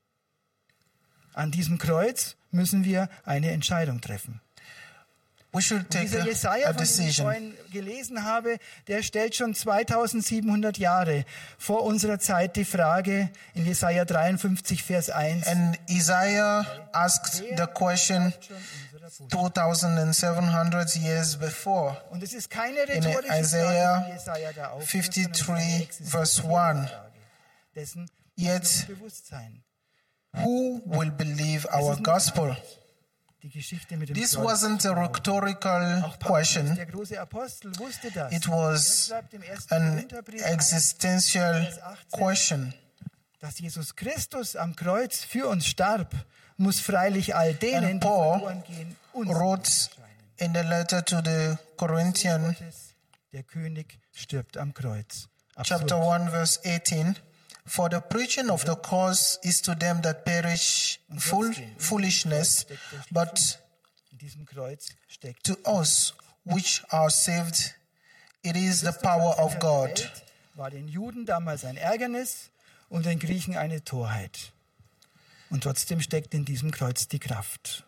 An 1.34 1.50
diesem 1.50 1.78
Kreuz 1.78 2.36
müssen 2.50 2.84
wir 2.84 3.08
eine 3.24 3.50
Entscheidung 3.50 4.00
treffen. 4.00 4.40
We 5.54 5.62
should 5.62 5.88
take 5.88 6.06
Dieser 6.06 6.24
Jesaja, 6.26 6.68
a 6.68 6.74
von 6.74 6.84
dem 6.84 7.06
ich 7.08 7.16
vorhin 7.16 7.54
gelesen 7.72 8.24
habe, 8.24 8.58
der 8.88 9.04
stellt 9.04 9.36
schon 9.36 9.54
2700 9.54 10.78
Jahre 10.78 11.24
vor 11.58 11.84
unserer 11.84 12.18
Zeit 12.18 12.56
die 12.56 12.64
Frage 12.64 13.30
in 13.54 13.64
Jesaja 13.64 14.04
53, 14.04 14.82
Vers 14.82 15.10
1. 15.10 15.46
And 15.46 15.78
Isaiah 15.88 16.66
asked 16.92 17.36
the 17.56 17.66
question 17.72 18.32
schon 18.40 18.56
unserer 18.92 19.10
Buße. 19.10 19.28
2,700 19.30 20.96
years 20.96 21.36
before. 21.36 22.02
Und 22.10 22.22
es 22.24 22.32
ist 22.34 22.50
keine 22.50 22.80
rhetorische 22.88 23.38
Isaiah 23.40 24.00
Frage, 24.00 24.06
die 24.06 24.12
Jesaja 24.12 24.52
da 24.52 24.68
aufwirft, 24.70 25.16
53, 25.16 25.36
sondern 25.36 25.36
es 25.36 25.40
ist 25.40 25.48
eine 25.50 25.82
existenzielle 25.82 26.10
verse 26.10 26.42
1. 26.42 26.90
Frage. 26.90 27.10
Dessen 27.76 28.10
Yet- 28.36 28.60
müssen 28.62 28.88
wir 28.88 28.94
bewusst 28.96 29.26
sein. 29.28 29.62
Who 30.32 30.82
will 30.86 31.12
believe 31.12 31.68
our 31.72 31.96
gospel? 32.02 32.56
Die 33.44 33.50
Geschichte 33.50 33.98
mit 33.98 34.09
dem 34.09 34.14
This 34.14 34.38
wasn't 34.38 34.87
a 34.88 34.92
rhetorical 34.92 36.02
question. 36.18 36.74
der 36.76 36.87
große 36.87 37.20
Apostel, 37.20 37.78
wusste 37.78 38.11
das. 38.11 38.33
It 38.33 38.48
was 38.48 39.12
an 39.68 40.09
existential 40.28 41.68
question. 42.11 42.72
dass 43.40 43.59
Jesus 43.59 43.94
Christus 43.96 44.57
am 44.57 44.74
Kreuz 44.74 45.18
für 45.18 45.46
uns 45.46 45.66
starb, 45.66 46.14
muss 46.57 46.80
freilich 46.80 47.37
all 47.37 47.52
denen, 47.52 47.85
And 47.85 48.00
Paul 48.00 48.62
gehen, 48.66 48.96
uns 49.12 49.28
Wrote 49.28 49.70
in 50.38 50.54
the 50.54 50.62
letter 50.62 51.04
to 51.04 51.20
the 51.22 51.59
Corinthian, 51.76 52.54
Gottes, 52.54 52.94
der 53.35 53.42
König 53.42 53.98
stirbt 54.14 54.57
am 54.57 54.72
Kreuz. 54.72 55.28
chapter 55.62 55.96
Absurd. 55.96 56.22
1, 56.22 56.30
verse 56.30 56.61
18. 56.64 57.16
For 57.66 57.88
the 57.90 58.00
preaching 58.00 58.50
of 58.50 58.64
the 58.66 58.77
cross 58.77 59.38
is 59.42 59.62
to 59.62 59.74
them 59.74 60.03
that 60.03 60.24
perish 60.24 61.00
full 61.18 61.53
foolishness, 61.79 62.66
but 63.11 63.59
to 65.44 65.57
us 65.64 66.12
which 66.44 66.83
are 66.90 67.11
saved, 67.11 67.74
it 68.42 68.57
is 68.57 68.83
the 68.83 68.92
power 68.92 69.35
of 69.38 69.59
God. 69.61 70.11
War 70.57 70.70
den 70.70 70.88
Juden 70.88 71.27
damals 71.27 71.64
ein 71.64 71.77
Ärgernis 71.77 72.50
und 72.90 73.07
den 73.07 73.18
Griechen 73.18 73.57
eine 73.57 73.83
Torheit. 73.83 74.53
Und 75.50 75.62
trotzdem 75.62 76.00
steckt 76.00 76.35
in 76.35 76.44
diesem 76.44 76.70
Kreuz 76.70 77.09
die 77.09 77.18
Kraft. 77.18 77.85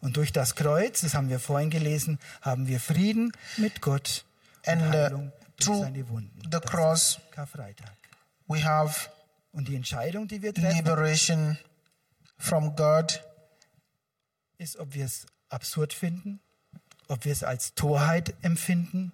Und 0.00 0.16
durch 0.16 0.32
das 0.32 0.56
Kreuz, 0.56 1.02
das 1.02 1.14
haben 1.14 1.28
wir 1.30 1.38
vorhin 1.38 1.70
gelesen, 1.70 2.18
haben 2.40 2.66
wir 2.66 2.80
Frieden 2.80 3.32
mit 3.56 3.80
Gott 3.80 4.24
und 4.66 4.72
And 4.72 4.82
uh, 4.82 4.84
Heilung 4.98 5.32
durch 5.56 5.66
through 5.66 5.82
seine 5.82 6.08
Wunden. 6.08 6.42
the 6.50 6.58
cross, 6.58 7.18
Karfreitag. 7.30 7.92
We 8.52 8.62
have 8.64 9.08
Und 9.52 9.68
die 9.68 9.76
Entscheidung, 9.76 10.28
die 10.28 10.40
wir 10.42 10.54
treffen, 10.54 10.76
liberation 10.76 11.58
from 12.38 12.74
God, 12.74 13.22
ist, 14.58 14.76
ob 14.78 14.94
wir 14.94 15.04
es 15.04 15.26
absurd 15.50 15.92
finden, 15.92 16.40
ob 17.08 17.24
wir 17.24 17.32
es 17.32 17.42
als 17.44 17.74
Torheit 17.74 18.34
empfinden, 18.42 19.12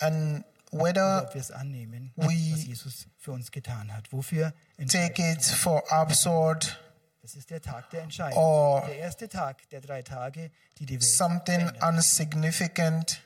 and 0.00 0.44
whether 0.70 1.24
ob 1.26 1.34
wir 1.34 1.40
es 1.40 1.50
annehmen, 1.50 2.12
we 2.16 2.24
was 2.52 2.64
Jesus 2.64 3.06
für 3.18 3.32
uns 3.32 3.50
getan 3.50 3.92
hat. 3.94 4.12
Wofür 4.12 4.52
take 4.90 5.22
it 5.32 5.42
for 5.44 5.82
absurd 5.92 6.78
Das 7.22 7.34
ist 7.36 7.48
der 7.48 7.62
Tag 7.62 7.88
der 7.90 8.02
Entscheidung. 8.02 8.38
or 8.38 8.84
der 8.86 8.98
erste 8.98 9.28
Tag 9.28 9.66
der 9.70 9.80
drei 9.80 10.02
Tage, 10.02 10.50
die 10.78 10.84
die 10.84 10.94
Welt 10.94 11.04
something 11.04 11.60
verändern. 11.60 11.94
unsignificant, 11.96 13.20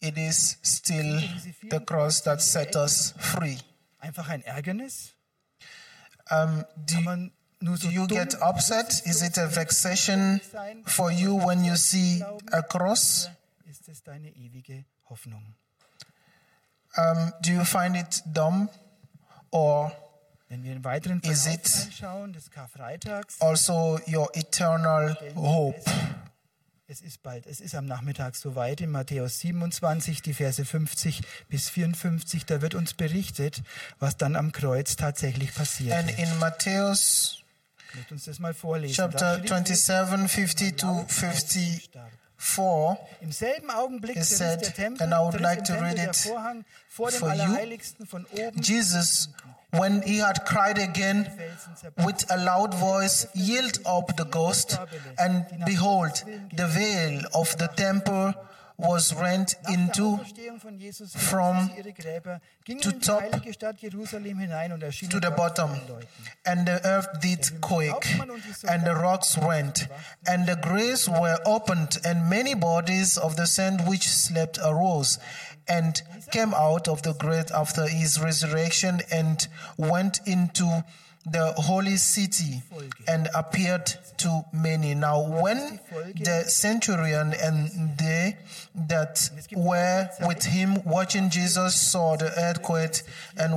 it 0.00 0.18
is 0.18 0.58
still 0.62 1.22
the 1.70 1.80
cross 1.80 2.22
that 2.22 2.42
set 2.42 2.76
us 2.76 3.14
free. 3.18 3.56
Einfach 3.98 4.28
ein 4.28 4.42
Ärgernis? 4.42 5.12
Um, 6.30 6.64
do, 6.76 7.00
man 7.00 7.32
nur 7.60 7.76
so 7.76 7.88
do 7.88 7.92
you 7.94 8.06
get 8.06 8.34
upset? 8.42 9.02
Is 9.06 9.22
it 9.22 9.38
a 9.38 9.46
vexation 9.54 10.40
for 10.84 11.10
you 11.10 11.36
when 11.46 11.64
you 11.64 11.76
see 11.76 12.22
a 12.52 12.62
cross? 12.62 13.30
Ist 13.64 13.88
es 13.88 14.02
deine 14.02 14.30
ewige 14.30 14.84
Hoffnung? 15.08 15.54
Um, 16.96 17.32
do 17.42 17.52
you 17.52 17.64
find 17.64 17.96
it 17.96 18.22
dumb 18.26 18.68
or 19.50 19.92
Wenn 20.48 20.62
wir 20.62 20.72
einen 20.72 20.84
weiteren 20.84 21.20
Is 21.22 21.42
Verlauf 21.42 21.58
it- 21.58 21.86
anschauen 21.86 22.32
des 22.32 22.50
Karfreitags, 22.50 23.40
also 23.40 23.98
your 24.06 24.30
eternal 24.36 25.16
hope. 25.34 25.80
Es 26.88 27.00
ist 27.00 27.22
bald, 27.22 27.46
es 27.46 27.60
ist 27.60 27.74
am 27.74 27.86
Nachmittag 27.86 28.36
soweit 28.36 28.80
in 28.80 28.90
Matthäus 28.90 29.40
27, 29.40 30.22
die 30.22 30.34
Verse 30.34 30.64
50 30.64 31.20
bis 31.48 31.68
54, 31.68 32.46
da 32.46 32.62
wird 32.62 32.76
uns 32.76 32.94
berichtet, 32.94 33.62
was 33.98 34.16
dann 34.16 34.36
am 34.36 34.52
Kreuz 34.52 34.94
tatsächlich 34.94 35.52
passiert. 35.52 35.92
And 35.94 36.16
in 36.16 36.38
Matthäus 36.38 37.42
Ich 37.94 38.10
uns 38.12 38.24
das 38.26 38.38
mal 38.38 38.54
vorlesen. 38.54 38.94
chapter 38.94 39.38
Da 39.38 39.46
steht, 39.46 39.48
27, 39.48 40.30
50 40.30 40.76
to 40.76 41.06
54, 42.38 42.98
Im 43.22 43.32
selben 43.32 43.70
Augenblick 43.70 44.16
It 44.16 44.24
said, 44.24 44.62
Tempel, 44.74 45.04
and 45.04 45.14
I 45.14 45.24
would 45.24 45.40
like 45.40 45.64
to 45.64 45.74
read 45.74 45.98
it 45.98 46.14
Vorhang 46.16 46.64
vor 46.88 47.10
dem 47.10 47.20
for 47.20 47.34
you. 47.34 48.50
Jesus, 48.60 49.28
when 49.70 50.02
he 50.02 50.18
had 50.18 50.44
cried 50.44 50.78
again 50.78 51.26
with 52.04 52.24
a 52.30 52.36
loud 52.36 52.74
voice, 52.74 53.28
yielded 53.34 53.84
up 53.86 54.16
the 54.16 54.24
ghost, 54.24 54.78
and 55.18 55.46
behold, 55.64 56.24
the 56.54 56.66
veil 56.66 57.22
of 57.34 57.56
the 57.58 57.68
temple 57.68 58.34
was 58.78 59.16
rent 59.18 59.56
Nach 59.62 59.70
der 59.70 59.74
into 59.74 60.14
Auferstehung 60.14 60.60
von 60.60 60.78
Jesus 60.78 61.12
from 61.14 61.54
verließen 61.54 61.70
sie 61.74 61.78
ihre 61.80 61.92
Gräber, 61.92 62.40
gingen 62.64 62.80
to 62.82 62.90
in 62.90 62.98
die 63.00 63.06
top 63.06 63.20
heilige 63.22 63.52
Stadt 63.54 63.80
Jerusalem 63.80 64.38
hinein 64.38 64.72
und 64.72 64.82
erschienen 64.82 65.10
to 65.10 65.16
the 65.18 65.22
dort 65.34 65.36
bottom, 65.36 65.70
vor 65.70 65.78
den 65.78 65.88
Leuten. 65.88 66.08
and 66.44 66.68
the 66.68 66.84
earth 66.84 67.08
did 67.22 67.60
quake, 67.60 68.06
and 68.66 68.84
the 68.84 68.92
rocks 68.92 69.38
rent, 69.38 69.88
and 70.26 70.46
the 70.46 70.56
graves 70.56 71.08
were 71.08 71.38
opened, 71.44 72.00
and 72.04 72.28
many 72.28 72.54
bodies 72.54 73.16
of 73.16 73.36
the 73.36 73.46
saints 73.46 73.84
which 73.86 74.08
slept 74.08 74.58
arose, 74.58 75.18
and 75.68 76.02
came 76.30 76.54
out 76.54 76.88
of 76.88 77.02
the 77.02 77.14
grave 77.14 77.50
after 77.54 77.86
his 77.88 78.20
resurrection, 78.20 79.00
and 79.10 79.48
went 79.76 80.20
into 80.26 80.84
the 81.28 81.52
holy 81.54 81.96
city, 81.96 82.62
and 83.08 83.28
appeared 83.34 83.86
to 84.16 84.44
many. 84.52 84.94
Now, 84.94 85.20
when 85.20 85.80
the 86.14 86.44
centurion 86.46 87.34
and 87.34 87.98
they 87.98 88.36
that 88.74 89.28
were 89.52 90.08
with 90.20 90.44
him 90.44 90.82
watching 90.84 91.28
Jesus 91.30 91.74
saw 91.80 92.16
the 92.16 92.32
earthquake 92.38 93.02
and 93.36 93.54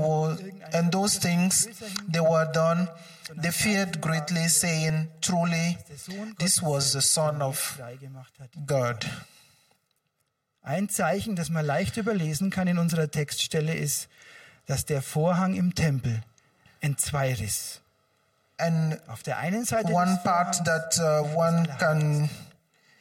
and 0.73 0.91
those 0.91 1.17
things 1.17 1.67
they 2.07 2.19
were 2.19 2.49
done, 2.51 2.89
they 3.35 3.51
feared 3.51 4.01
greatly, 4.01 4.47
saying, 4.47 5.09
Truly, 5.21 5.77
this 6.39 6.61
was 6.61 6.93
the 6.93 7.01
Son 7.01 7.41
of. 7.41 7.79
God. 8.65 9.05
Ein 10.69 10.87
Zeichen, 10.87 11.35
das 11.35 11.49
man 11.49 11.65
leicht 11.65 11.97
überlesen 11.97 12.51
kann 12.51 12.67
in 12.67 12.77
unserer 12.77 13.09
Textstelle, 13.09 13.73
ist, 13.73 14.07
dass 14.67 14.85
der 14.85 15.01
Vorhang 15.01 15.55
im 15.55 15.73
Tempel 15.73 16.21
entzweiriss. 16.79 17.81
And 18.59 18.99
Auf 19.09 19.23
der 19.23 19.39
einen 19.39 19.65
Seite 19.65 19.91
one 19.91 20.11
des 20.13 20.23
part 20.23 20.57
Vorhangs 20.57 20.95
that 20.95 20.99
uh, 20.99 21.35
one 21.35 21.67
can 21.79 22.29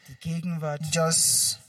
die 0.09 0.15
Gegenwart, 0.15 0.81
just 0.93 1.61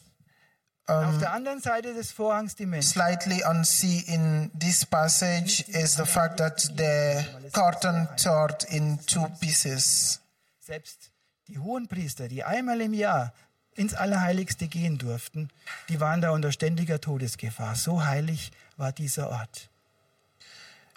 auf 0.86 1.18
der 1.18 1.34
anderen 1.34 1.60
Seite 1.60 1.94
des 1.94 2.14
Vorhangs 2.14 2.56
die 2.56 2.66
Menschen. 2.66 2.94
slightly 2.94 3.44
unsee 3.44 4.00
in 4.08 4.52
this 4.58 4.86
passage 4.86 5.66
is 5.68 5.98
the 5.98 6.06
fact 6.06 6.38
that 6.38 6.62
the 6.78 7.26
curtain 7.52 8.08
tore 8.16 8.56
in 8.70 9.06
two 9.06 9.28
pieces. 9.42 10.22
Selbst 10.62 11.12
die 11.50 11.60
Hohenpriester, 11.60 12.30
die 12.30 12.46
einmal 12.46 12.80
im 12.80 12.94
Jahr 12.94 13.34
ins 13.80 13.94
Allerheiligste 13.94 14.68
gehen 14.68 14.98
durften, 14.98 15.50
die 15.88 16.00
waren 16.00 16.22
da 16.22 16.32
unter 16.32 16.52
ständiger 16.52 17.00
Todesgefahr. 17.02 17.76
So 17.76 18.04
heilig 18.06 18.52
war 18.78 18.92
dieser 18.92 19.30
Ort. 19.30 19.70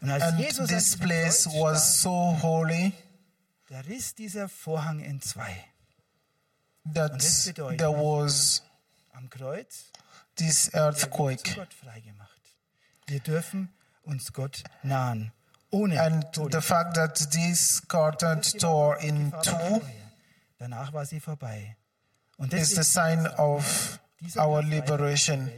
Und 0.01 0.11
als 0.11 0.23
And 0.25 0.39
Jesus 0.41 0.69
this 0.69 0.97
place 0.99 1.45
Kreuz 1.45 1.55
was 1.61 2.01
so 2.03 2.39
holy 2.43 2.93
da 3.69 3.81
riss 3.81 4.15
dieser 4.15 4.49
Vorhang 4.49 5.01
in 5.01 5.21
zwei. 5.23 5.65
that 6.93 7.15
das 7.15 7.45
bedeutet- 7.47 7.79
there 7.79 7.93
was 7.93 8.63
Am 9.13 9.31
Kreuz 9.31 9.85
this 10.37 10.65
zu 10.65 10.75
earthquake. 10.77 11.55
Gott 11.55 11.73
freigemacht. 11.73 12.29
Wir 13.07 13.21
dürfen 13.21 13.69
uns 14.03 14.33
Gott 14.33 14.65
nahen, 14.83 15.31
ohne 15.71 16.01
And 16.03 16.25
the 16.35 16.41
Todes- 16.41 16.65
fact 16.67 16.95
that 16.97 17.31
this 17.31 17.81
curtain 17.87 18.43
tore 18.59 18.99
in 19.01 19.31
two. 19.43 19.81
Danach 20.59 20.93
war 20.93 21.07
sie 21.07 21.21
vorbei. 21.21 21.77
Und 22.43 22.53
is 22.53 22.71
the 22.71 22.77
deswegen 22.77 23.25
sign 23.25 23.27
ist 23.27 23.39
of 23.39 23.99
our 24.37 24.63
liberation 24.63 25.51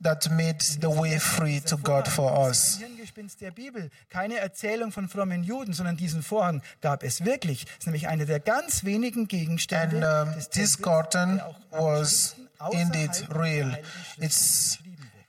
that 0.00 0.30
made 0.30 0.62
the 0.80 0.88
way 0.88 1.18
free 1.18 1.60
to 1.60 1.76
God 1.78 2.06
for 2.06 2.30
Das 2.30 2.48
us. 2.48 2.68
ist 2.74 2.78
Hirngespinst 2.78 3.40
der 3.40 3.50
Bibel. 3.50 3.90
Keine 4.10 4.38
Erzählung 4.38 4.92
von 4.92 5.08
frommen 5.08 5.42
Juden, 5.42 5.72
sondern 5.72 5.96
diesen 5.96 6.22
Vorhang 6.22 6.62
gab 6.80 7.02
es 7.02 7.24
wirklich. 7.24 7.64
Das 7.64 7.78
ist 7.78 7.86
nämlich 7.86 8.08
einer 8.08 8.24
der 8.26 8.40
ganz 8.40 8.84
wenigen 8.84 9.26
Gegenstände 9.26 10.06
And 10.06 10.36
um, 10.36 10.50
this 10.50 10.80
curtain 10.80 11.40
was 11.70 12.36
indeed 12.72 13.10
real. 13.34 13.76
It's 14.18 14.78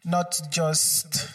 not 0.03 0.41
just 0.51 1.29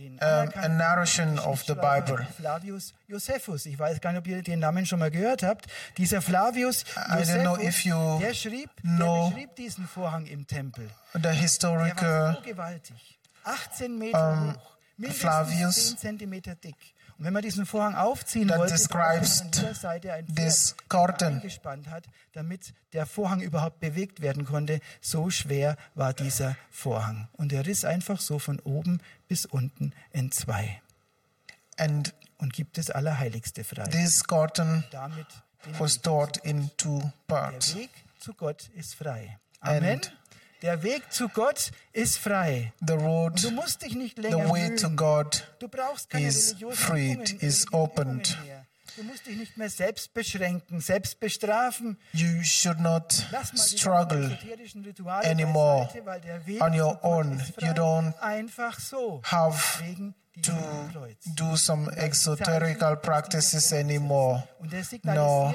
Um, 0.00 0.18
anerkannten 0.18 0.64
a 0.64 0.68
narration 0.68 1.38
of 1.38 1.64
the 1.66 1.74
Bible. 1.74 2.26
Flavius 2.36 2.94
Josephus. 3.06 3.66
Ich 3.66 3.78
weiß 3.78 4.00
gar 4.00 4.12
nicht, 4.12 4.20
ob 4.20 4.26
ihr 4.26 4.42
den 4.42 4.58
Namen 4.58 4.86
schon 4.86 4.98
mal 4.98 5.10
gehört 5.10 5.42
habt. 5.42 5.66
Dieser 5.96 6.22
Flavius 6.22 6.84
Josephus, 7.18 8.20
der 8.20 8.34
schrieb, 8.34 8.70
der 8.82 9.28
beschrieb 9.30 9.56
diesen 9.56 9.86
Vorhang 9.86 10.26
im 10.26 10.46
Tempel. 10.46 10.88
Der 11.14 11.24
war 11.24 11.32
historical 11.32 12.34
so 12.36 12.48
gewaltig. 12.48 13.18
18 13.44 13.98
Meter 13.98 14.54
hoch, 14.54 14.76
mindestens 14.96 15.20
Flavius 15.20 15.86
10 15.88 15.98
Zentimeter 15.98 16.54
dick. 16.54 16.76
Und 17.20 17.26
wenn 17.26 17.34
man 17.34 17.42
diesen 17.42 17.66
Vorhang 17.66 17.96
aufziehen 17.96 18.48
that 18.48 18.58
wollte, 18.58 18.72
describes 18.72 19.42
an 19.42 19.50
jeder 19.54 19.74
Seite 19.74 20.12
ein 20.14 20.26
this 20.34 20.74
curtain. 20.88 21.34
eingespannt 21.34 21.88
hat, 21.88 22.06
damit 22.32 22.72
der 22.94 23.04
Vorhang 23.04 23.42
überhaupt 23.42 23.78
bewegt 23.78 24.22
werden 24.22 24.46
konnte. 24.46 24.80
So 25.02 25.28
schwer 25.28 25.76
war 25.94 26.14
dieser 26.14 26.56
Vorhang. 26.70 27.28
Und 27.34 27.52
er 27.52 27.66
riss 27.66 27.84
einfach 27.84 28.20
so 28.22 28.38
von 28.38 28.58
oben 28.60 29.02
bis 29.28 29.44
unten 29.44 29.92
in 30.12 30.32
zwei 30.32 30.80
and 31.76 32.14
und 32.38 32.54
gibt 32.54 32.78
das 32.78 32.88
Allerheiligste 32.90 33.64
frei. 33.64 33.84
this 33.88 34.24
curtain 34.24 34.82
was 35.78 36.00
taught 36.00 36.38
in 36.38 36.70
two 36.78 37.00
Der 37.00 37.12
parts. 37.26 37.74
Weg 37.76 37.90
zu 38.18 38.32
Gott 38.32 38.70
ist 38.74 38.94
frei. 38.94 39.38
Amen. 39.60 39.84
And- 39.84 40.16
Der 40.62 40.82
Weg 40.82 41.10
zu 41.10 41.28
Gott 41.28 41.70
ist 41.92 42.18
frei. 42.18 42.72
The 42.86 42.94
road, 42.94 43.42
Du 43.42 43.50
musst 43.50 43.82
dich 43.82 43.94
nicht 43.94 44.16
the 44.16 44.22
länger 44.22 44.50
way 44.50 44.76
to. 44.76 44.90
God 44.90 45.46
Du 45.58 45.68
brauchst 45.68 46.10
keine 46.10 46.26
is 46.26 46.54
freed, 46.72 47.42
is 47.42 47.72
opened. 47.72 48.38
Mehr. 48.44 48.66
Du 48.96 49.04
musst 49.04 49.26
dich 49.26 49.36
nicht 49.36 49.56
mehr 49.56 49.70
selbst 49.70 50.12
beschränken, 50.12 50.80
selbst 50.80 51.20
bestrafen. 51.20 51.96
You 52.12 52.42
should 52.42 52.80
not 52.80 53.12
struggle 53.54 54.36
anymore 55.22 55.88
Weg 56.44 56.60
on 56.60 56.78
your 56.78 56.98
own. 57.02 57.40
You 57.60 57.72
don't 57.72 58.12
so. 58.78 59.22
have 59.24 59.82
to 60.42 60.52
do 61.34 61.56
some 61.56 61.88
exoterical 61.96 62.96
practices 62.96 63.72
anymore. 63.72 64.42
No, 65.04 65.54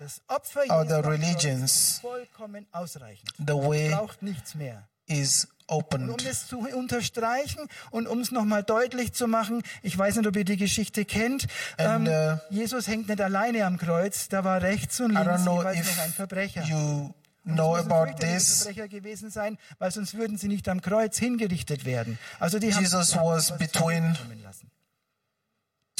das 0.00 0.20
Opfer 0.28 0.62
other 0.70 1.04
religions. 1.04 1.72
ist 1.72 2.00
vollkommen 2.00 2.66
ausreichend. 2.72 3.28
the 3.38 3.52
way 3.54 3.90
Braucht 3.90 4.22
nichts 4.22 4.54
mehr. 4.54 4.88
is 5.06 5.46
Und 5.66 5.76
um 5.76 5.78
opened. 6.10 6.26
das 6.26 6.48
zu 6.48 6.58
unterstreichen 6.58 7.68
und 7.92 8.06
um 8.08 8.20
es 8.20 8.32
nochmal 8.32 8.62
deutlich 8.64 9.12
zu 9.12 9.28
machen, 9.28 9.62
ich 9.82 9.96
weiß 9.96 10.16
nicht, 10.16 10.26
ob 10.26 10.34
ihr 10.36 10.44
die 10.44 10.56
Geschichte 10.56 11.04
kennt, 11.04 11.46
And, 11.78 12.08
ähm, 12.08 12.38
uh, 12.50 12.54
Jesus 12.54 12.88
hängt 12.88 13.08
nicht 13.08 13.20
alleine 13.20 13.64
am 13.66 13.76
Kreuz, 13.78 14.28
da 14.28 14.42
war 14.42 14.62
rechts 14.62 15.00
und 15.00 15.12
links 15.12 15.44
jeweils 15.44 15.44
noch 15.44 15.64
ein 16.04 16.12
Verbrecher. 16.12 16.62
you 16.64 17.12
es 17.44 17.52
know 17.54 17.76
about 17.76 18.18
this. 18.20 18.62
Verbrecher 18.64 18.88
gewesen 18.88 19.30
sein, 19.30 19.58
weil 19.78 19.90
sonst 19.90 20.14
würden 20.14 20.38
sie 20.38 20.48
nicht 20.48 20.68
am 20.68 20.80
Kreuz 20.80 21.18
hingerichtet 21.18 21.84
werden. 21.84 22.18
Also 22.38 22.58
die 22.58 22.68
Jesus 22.68 23.14
haben 23.16 23.26
was 23.26 23.56
between 23.58 24.16
lassen. 24.42 24.70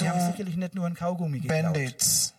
Die 0.01 0.09
haben 0.09 0.19
two 0.21 0.31
sicherlich 0.33 0.57
nicht 0.57 0.75
nur 0.75 0.87
ein 0.87 0.95
Kaugummi 0.95 1.41
geklaut. 1.41 1.63
bandits. 1.63 2.30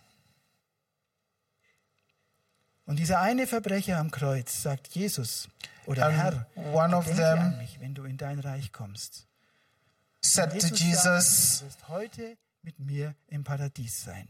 Und 2.85 2.97
dieser 2.97 3.21
eine 3.21 3.47
Verbrecher 3.47 3.97
am 3.97 4.11
Kreuz 4.11 4.61
sagt 4.61 4.87
Jesus 4.89 5.47
oder 5.85 6.07
And 6.07 6.17
Herr, 6.17 6.47
one 6.73 6.95
of 6.95 7.05
them 7.05 7.39
an 7.39 7.57
mich, 7.57 7.79
wenn 7.79 7.93
du 7.93 8.03
in 8.03 8.17
dein 8.17 8.39
Reich 8.39 8.71
kommst. 8.71 9.27
Said 10.21 10.51
to 10.51 10.67
Jesus, 10.67 10.79
Jesus, 10.79 11.03
sagt, 11.03 11.61
du 11.61 11.65
wirst 11.65 11.87
heute 11.89 12.37
mit 12.63 12.79
mir 12.79 13.15
im 13.27 13.43
Paradies 13.43 14.03
sein. 14.03 14.27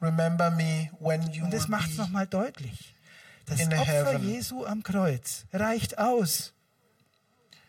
Remember 0.00 0.50
me 0.50 0.90
when 1.00 1.22
you 1.32 1.44
Und 1.44 1.52
das 1.52 1.68
macht 1.68 1.90
es 1.90 1.96
nochmal 1.96 2.26
deutlich. 2.26 2.94
Das 3.46 3.60
Opfer 3.60 3.84
heaven. 3.84 4.28
Jesu 4.28 4.64
am 4.64 4.82
Kreuz 4.82 5.46
reicht 5.52 5.98
aus. 5.98 6.52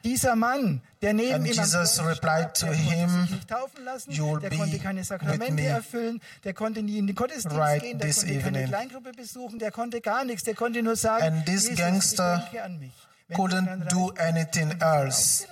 Dieser 0.03 0.35
Mann, 0.35 0.81
der 1.01 1.13
neben 1.13 1.35
And 1.35 1.47
ihm 1.47 1.53
Jesus 1.53 2.03
replied 2.03 2.53
to 2.55 2.67
him, 2.67 3.21
sich 3.21 3.31
nicht 3.31 3.49
taufen 3.49 3.85
lassen, 3.85 4.11
"You 4.11 4.33
will 4.33 4.39
der 4.41 4.49
be 4.49 4.57
konnte 4.57 4.79
keine 4.79 5.03
Sakramente 5.03 5.53
me 5.53 5.65
erfüllen, 5.65 6.21
der 6.43 6.53
konnte 6.53 6.81
nie 6.83 6.97
in 6.97 7.07
den 7.07 7.15
Gottesdienst 7.15 7.57
right 7.57 7.81
gehen, 7.81 7.99
der 7.99 8.07
this 8.07 8.19
konnte 8.19 8.33
keine 8.41 8.57
evening." 8.57 8.67
Kleingruppe 8.67 9.11
besuchen, 9.13 9.59
der 9.59 9.71
konnte 9.71 10.01
gar 10.01 10.25
nichts, 10.25 10.43
der 10.43 10.55
konnte 10.55 10.83
nur 10.83 10.95
sagen, 10.95 11.23
And 11.23 11.45
this 11.45 11.63
Jesus, 11.63 11.77
gangster 11.77 12.49
ich 12.51 12.61
an 12.61 12.79
mich. 12.79 12.91
Wenn 13.29 13.37
du 13.37 13.45
in 13.45 13.65
dein 13.65 13.83
couldn't 13.83 13.91
do 13.91 14.13
anything 14.17 14.77
dann 14.79 15.07
ist 15.07 15.19
es 15.19 15.41
else. 15.41 15.47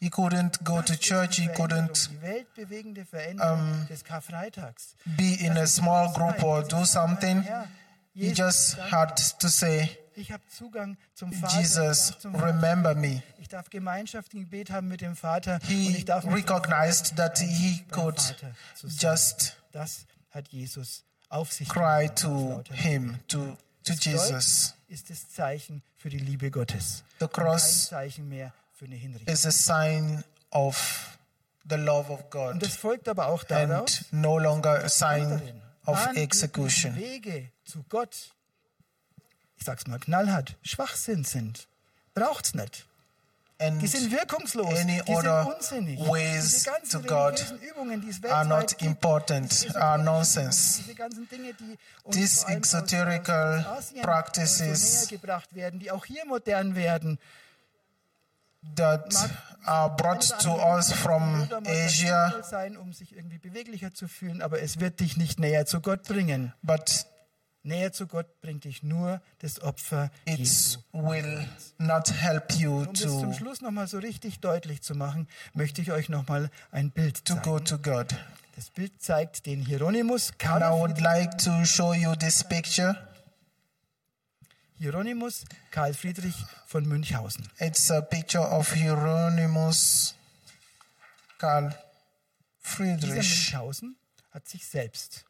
He 0.00 0.10
couldn't 0.10 0.62
go 0.62 0.80
to 0.80 0.94
church. 0.94 1.38
He 1.38 1.48
couldn't 1.48 2.08
die 2.10 2.16
um, 2.16 2.22
weltbewegende 2.22 3.04
Veränderung 3.04 3.86
des 3.88 4.04
Karfreitags. 4.04 4.94
be 5.04 5.34
in 5.40 5.56
a 5.56 5.66
small 5.66 6.12
group 6.12 6.42
or 6.42 6.62
do 6.62 6.84
something. 6.84 7.44
He 8.14 8.32
just 8.32 8.76
had 8.90 9.16
to 9.38 9.48
say, 9.48 9.96
Ich 10.18 10.32
habe 10.32 10.42
Zugang 10.48 10.96
zum 11.14 11.32
Vater. 11.32 11.60
Jesus, 11.60 12.18
zum 12.18 12.32
Vater 12.32 12.46
remember 12.48 12.94
me. 12.94 13.22
Ich 13.38 13.48
darf 13.48 13.70
Gemeinschaft 13.70 14.34
im 14.34 14.40
Gebet 14.40 14.70
haben 14.70 14.88
mit 14.88 15.00
dem 15.00 15.14
Vater. 15.14 15.54
und 15.54 15.64
He 15.68 15.96
ich 15.96 16.04
darf 16.04 16.24
recognized 16.26 17.14
that 17.16 17.38
he 17.38 17.84
could 17.90 18.16
just 18.98 19.56
Das 19.72 20.06
hat 20.30 20.48
Jesus 20.48 21.04
auf 21.28 21.52
sich 21.52 21.68
cry 21.68 22.08
to 22.16 22.62
him, 22.72 23.18
to, 23.28 23.56
to 23.84 23.92
Jesus. 23.92 24.74
ist 24.88 25.08
das 25.10 25.30
Zeichen 25.30 25.82
für 25.96 26.08
die 26.10 26.18
Liebe 26.18 26.50
Gottes. 26.50 27.04
The 27.20 27.24
Und 27.26 27.32
kein 27.32 27.44
cross 27.44 27.88
Zeichen 27.88 28.28
mehr 28.28 28.52
für 28.74 28.86
eine 28.86 28.96
Hinrichtung. 28.96 29.32
is 29.32 29.46
a 29.46 29.50
sign 29.52 30.24
of 30.50 31.16
the 31.68 31.76
love 31.76 32.10
of 32.10 32.22
Und 32.24 32.30
God 32.30 32.62
das 32.62 32.76
folgt 32.76 33.08
aber 33.08 33.26
auch 33.28 33.44
daraus, 33.44 34.04
and 34.10 34.12
no 34.22 34.38
longer 34.38 34.82
a 34.84 34.88
sign 34.88 35.40
of 35.86 35.98
execution. 36.16 36.96
Wege 36.96 37.50
zu 37.64 37.84
Gott, 37.88 38.34
ich 39.58 39.64
sag's 39.64 39.86
mal 39.86 39.98
knallhart, 39.98 40.56
Schwachsinn 40.62 41.24
sind. 41.24 41.68
Braucht's 42.14 42.54
nicht. 42.54 42.86
And 43.60 43.82
Die 43.82 43.88
sind 43.88 44.12
wirkungslos. 44.12 44.72
any 44.78 45.02
die 45.04 45.12
other 45.12 45.42
sind 45.42 45.54
unsinnig. 45.88 45.98
ways 46.08 46.52
diese 46.52 46.70
ganzen 46.70 47.02
to 47.02 47.08
God 47.08 47.54
Übungen, 47.60 48.00
die 48.00 48.10
es 48.10 48.22
are 48.30 48.46
not 48.46 48.68
gibt, 48.68 48.82
important, 48.82 49.76
are 49.76 49.98
nonsense. 50.00 50.82
Diese 50.82 50.94
ganzen 50.94 51.28
Dinge, 51.28 51.52
die 51.54 51.76
uns 52.04 52.14
These 52.16 52.46
exoterical 52.46 53.66
Asien 53.66 54.02
practices- 54.04 55.00
näher 55.10 55.18
gebracht 55.18 55.52
werden, 55.56 55.80
die 55.80 55.90
auch 55.90 56.04
hier 56.04 56.24
modern 56.24 56.76
werden. 56.76 57.18
that 58.76 59.14
are 59.66 59.88
brought 59.96 60.22
to 60.40 60.50
us 60.50 60.92
from 60.92 61.48
Asia, 61.64 62.42
sein, 62.42 62.76
um 62.76 62.92
sich 62.92 63.14
irgendwie 63.16 63.38
beweglicher 63.38 63.94
zu 63.94 64.08
fühlen, 64.08 64.42
aber 64.42 64.60
es 64.62 64.80
wird 64.80 65.00
dich 65.00 65.16
nicht 65.16 65.38
näher 65.38 65.64
zu 65.66 65.80
Gott 65.80 66.02
bringen. 66.04 66.52
but 66.62 67.06
Näher 67.68 67.92
zu 67.92 68.06
Gott 68.06 68.40
bringt 68.40 68.64
dich 68.64 68.82
nur 68.82 69.20
das 69.40 69.60
Opfer 69.62 70.10
it 70.24 70.38
Jesu. 70.38 70.80
will 70.92 71.46
not 71.78 72.10
help 72.10 72.52
you 72.54 72.78
Um 72.80 72.92
das 72.94 73.02
zum 73.02 73.32
to, 73.32 73.38
Schluss 73.38 73.60
nochmal 73.60 73.86
so 73.86 73.98
richtig 73.98 74.40
deutlich 74.40 74.82
zu 74.82 74.94
machen, 74.94 75.28
möchte 75.54 75.80
ich 75.82 75.92
euch 75.92 76.08
nochmal 76.08 76.50
ein 76.72 76.90
Bild 76.90 77.24
to 77.24 77.34
zeigen. 77.34 77.44
go 77.44 77.58
to 77.60 77.78
God. 77.78 78.14
Das 78.56 78.70
Bild 78.70 79.00
zeigt 79.00 79.46
den 79.46 79.60
Hieronymus, 79.64 80.30
And 80.30 80.42
I 80.42 80.44
Karl 80.46 80.80
would 80.80 81.00
like 81.00 81.38
to 81.38 81.64
show 81.64 81.92
you 81.94 82.16
this 82.16 82.42
picture. 82.42 82.96
Hieronymus 84.78 85.44
Karl 85.70 85.92
Friedrich 85.94 86.34
von 86.66 86.86
Münchhausen. 86.86 87.48
It's 87.58 87.90
a 87.90 88.00
picture 88.00 88.44
of 88.48 88.72
Hieronymus 88.72 90.14
Karl 91.38 91.68
Dieser 91.70 91.78
Friedrich. 92.60 93.10
Münchhausen 93.14 93.96
hat 94.30 94.48
sich 94.48 94.66
selbst 94.66 95.24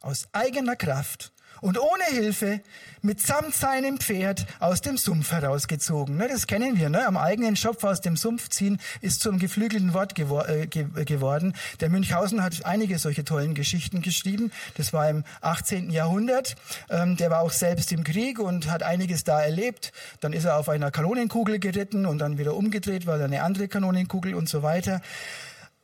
aus 0.00 0.26
eigener 0.32 0.76
Kraft 0.76 1.32
und 1.60 1.78
ohne 1.78 2.04
Hilfe 2.10 2.60
mitsamt 3.02 3.54
seinem 3.54 3.98
Pferd 3.98 4.46
aus 4.60 4.80
dem 4.80 4.96
Sumpf 4.96 5.32
herausgezogen. 5.32 6.16
Ne, 6.16 6.28
das 6.28 6.46
kennen 6.46 6.78
wir. 6.78 6.88
Ne? 6.88 7.06
Am 7.06 7.16
eigenen 7.16 7.56
Schopf 7.56 7.84
aus 7.84 8.00
dem 8.00 8.16
Sumpf 8.16 8.48
ziehen 8.48 8.78
ist 9.00 9.20
zum 9.20 9.38
geflügelten 9.38 9.94
Wort 9.94 10.14
gewor 10.14 10.48
äh, 10.48 10.66
ge 10.66 10.86
geworden. 11.04 11.54
Der 11.80 11.90
Münchhausen 11.90 12.42
hat 12.42 12.64
einige 12.64 12.98
solche 12.98 13.24
tollen 13.24 13.54
Geschichten 13.54 14.02
geschrieben. 14.02 14.52
Das 14.76 14.92
war 14.92 15.08
im 15.08 15.24
18. 15.40 15.90
Jahrhundert. 15.90 16.56
Ähm, 16.90 17.16
der 17.16 17.30
war 17.30 17.40
auch 17.40 17.52
selbst 17.52 17.92
im 17.92 18.04
Krieg 18.04 18.38
und 18.38 18.70
hat 18.70 18.82
einiges 18.82 19.24
da 19.24 19.40
erlebt. 19.40 19.92
Dann 20.20 20.32
ist 20.32 20.44
er 20.44 20.56
auf 20.56 20.68
einer 20.68 20.90
Kanonenkugel 20.90 21.58
geritten 21.58 22.06
und 22.06 22.18
dann 22.18 22.38
wieder 22.38 22.54
umgedreht, 22.54 23.06
war 23.06 23.18
da 23.18 23.24
eine 23.24 23.42
andere 23.42 23.68
Kanonenkugel 23.68 24.34
und 24.34 24.48
so 24.48 24.62
weiter. 24.62 25.00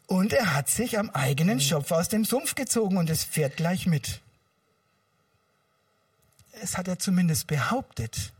Und 0.06 0.32
er 0.32 0.54
hat 0.54 0.68
sich 0.68 0.98
am 0.98 1.10
eigenen 1.10 1.60
Schopf 1.60 1.90
aus 1.90 2.08
dem 2.08 2.24
Sumpf 2.24 2.54
gezogen 2.54 2.98
und 2.98 3.08
es 3.08 3.24
fährt 3.24 3.56
gleich 3.56 3.86
mit. 3.86 4.20
Es 6.60 6.76
hat 6.76 6.88
er 6.88 6.98
zumindest 6.98 7.46
behauptet. 7.46 8.32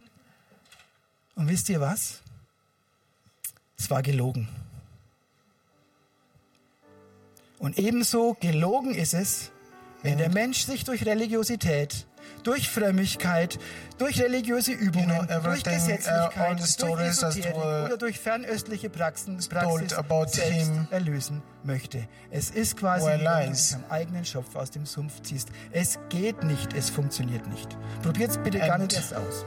Und 1.34 1.48
wisst 1.48 1.68
ihr 1.68 1.80
was? 1.80 2.22
Es 3.76 3.90
war 3.90 4.02
gelogen. 4.02 4.48
Und 7.58 7.78
ebenso 7.78 8.34
gelogen 8.40 8.94
ist 8.94 9.14
es, 9.14 9.50
wenn 10.02 10.18
der 10.18 10.28
Mensch 10.28 10.64
sich 10.64 10.84
durch 10.84 11.06
Religiosität, 11.06 12.06
durch 12.42 12.68
Frömmigkeit, 12.68 13.58
durch 13.98 14.20
religiöse 14.20 14.72
Übungen, 14.72 15.10
You 15.10 15.26
know, 15.26 15.40
durch 15.42 15.60
uh, 15.66 15.70
Gesetzlichkeit, 15.70 16.60
the 16.60 16.86
durch 16.86 17.00
Esoterik 17.00 17.54
oder 17.56 17.96
durch 17.96 18.18
fernöstliche 18.18 18.90
Praxen, 18.90 19.38
Praxis 19.48 19.96
selbst 20.32 20.72
erlösen 20.90 21.42
möchte. 21.62 22.06
Es 22.30 22.50
ist 22.50 22.76
quasi, 22.76 23.06
wie 23.06 23.24
wenn 23.24 23.46
du 23.46 23.52
dich 23.52 23.74
am 23.74 23.84
eigenen 23.90 24.24
Schopf 24.24 24.54
aus 24.56 24.70
dem 24.70 24.86
Sumpf 24.86 25.22
ziehst. 25.22 25.48
Es 25.72 25.98
geht 26.08 26.42
nicht, 26.44 26.74
es 26.74 26.90
funktioniert 26.90 27.46
nicht. 27.48 27.76
Probiert's 28.02 28.38
bitte 28.38 28.58
gar 28.58 28.72
And- 28.72 28.84
nicht 28.84 28.94
erst 28.94 29.14
aus. 29.14 29.44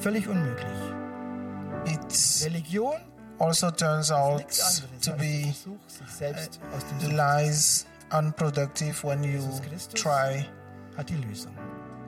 Völlig 0.00 0.28
unmöglich. 0.28 0.66
Religion 2.44 2.94
also 3.38 3.70
turns 3.70 4.10
out 4.10 4.42
anderes 4.42 4.82
to 5.02 5.12
be 5.12 5.52
Versuch, 5.52 5.78
Sumpf 7.00 7.08
lies 7.08 7.86
unproductive 8.10 9.02
when 9.04 9.22
you 9.22 9.40
try 9.94 10.44
hat 10.96 11.08
die 11.08 11.16
Lösung. 11.16 11.52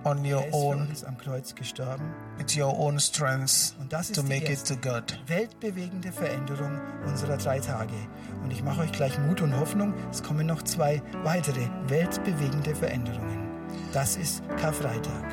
On 0.05 0.25
your 0.25 0.45
own 0.53 0.89
am 1.07 1.17
Kreuz 1.19 1.55
gestorben. 1.55 2.13
with 2.39 2.57
your 2.57 2.77
own 2.79 2.99
strength 2.99 3.75
Und 3.81 3.93
das 3.93 4.11
ist 4.11 4.17
to 4.17 4.23
make 4.23 4.51
it 4.51 4.65
to 4.67 4.77
God. 4.77 5.19
weltbewegende 5.27 6.11
Veränderung 6.13 6.81
unserer 7.07 7.37
drei 7.37 7.59
Tage. 7.61 7.95
Und 8.43 8.51
ich 8.51 8.63
mache 8.63 8.81
euch 8.83 8.93
gleich 8.93 9.19
Mut 9.19 9.41
und 9.43 9.59
Hoffnung, 9.59 9.93
es 10.11 10.23
kommen 10.23 10.47
noch 10.47 10.63
zwei 10.63 11.03
weitere 11.25 11.69
weltbewegende 11.89 12.75
Veränderungen. 12.75 13.49
Das 13.93 14.17
ist 14.17 14.43
Karfreitag. 14.57 15.25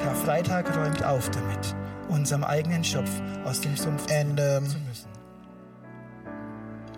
Karfreitag 0.00 0.76
räumt 0.76 1.02
auf 1.04 1.30
damit, 1.30 1.74
unserem 2.08 2.44
eigenen 2.44 2.84
Schopf 2.84 3.10
aus 3.44 3.60
dem 3.60 3.76
Sumpf 3.76 4.06
And 4.10 4.38
um, 4.40 4.68
zu 4.68 4.78
müssen. 4.80 5.08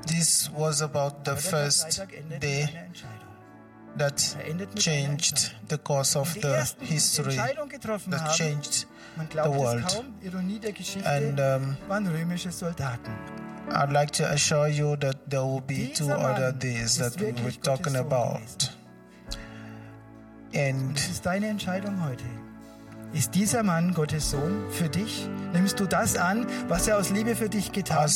this 0.07 0.51
was 0.57 0.81
about 0.83 1.25
the 1.25 1.37
first 1.37 2.03
day. 2.41 2.67
That 3.99 4.17
changed 4.77 5.53
the 5.69 5.79
course 5.79 6.17
of 6.17 6.35
Die 6.41 6.41
the 6.41 6.85
history, 6.85 7.37
that 7.37 8.35
changed 8.35 8.87
the 9.17 9.41
es 9.41 9.49
world. 9.49 10.05
And 11.05 11.41
um. 11.41 11.77
I'd 13.71 13.93
like 13.93 14.13
to 14.13 14.25
assure 14.31 14.69
you 14.69 14.97
that 14.97 15.29
there 15.29 15.45
will 15.45 15.61
be 15.61 15.89
two 15.89 16.11
other 16.11 16.53
days 16.53 16.97
that 16.97 17.21
we 17.21 17.33
were 17.43 17.51
talking 17.51 17.97
about. 17.97 18.71
And 20.55 20.95
Das 20.95 21.11
ist 21.11 21.27
deine 21.27 21.49
Entscheidung 21.49 22.03
heute. 22.03 22.25
Ist 23.13 23.35
dieser 23.35 23.63
Mann 23.63 23.93
Gottes 23.93 24.31
Sohn 24.31 24.71
für 24.71 24.89
dich? 24.89 25.29
Nimmst 25.53 25.79
du 25.81 25.87
das 25.87 26.17
an, 26.17 26.47
was 26.69 26.89
er 26.89 26.97
aus 26.99 27.11
Liebe 27.11 27.37
für 27.37 27.49
dich 27.49 27.73
getan 27.73 27.99
hat? 27.99 28.11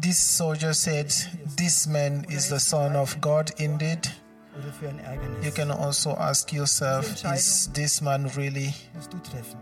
this 0.00 0.18
soldier 0.18 0.72
said, 0.72 1.12
this 1.56 1.86
man 1.86 2.24
is 2.30 2.48
the 2.48 2.58
son 2.58 2.96
of 2.96 3.20
God 3.20 3.52
indeed. 3.58 4.08
Oder 4.60 4.72
für 4.72 4.88
ein 4.88 4.98
You 4.98 5.04
Ärgernis? 5.04 5.54
can 5.54 5.70
also 5.70 6.16
ask 6.16 6.52
yourself, 6.52 7.24
is 7.34 7.70
this 7.72 8.00
man 8.00 8.26
really 8.36 8.74
Musst 8.94 9.12
du 9.12 9.18
treffen. 9.18 9.58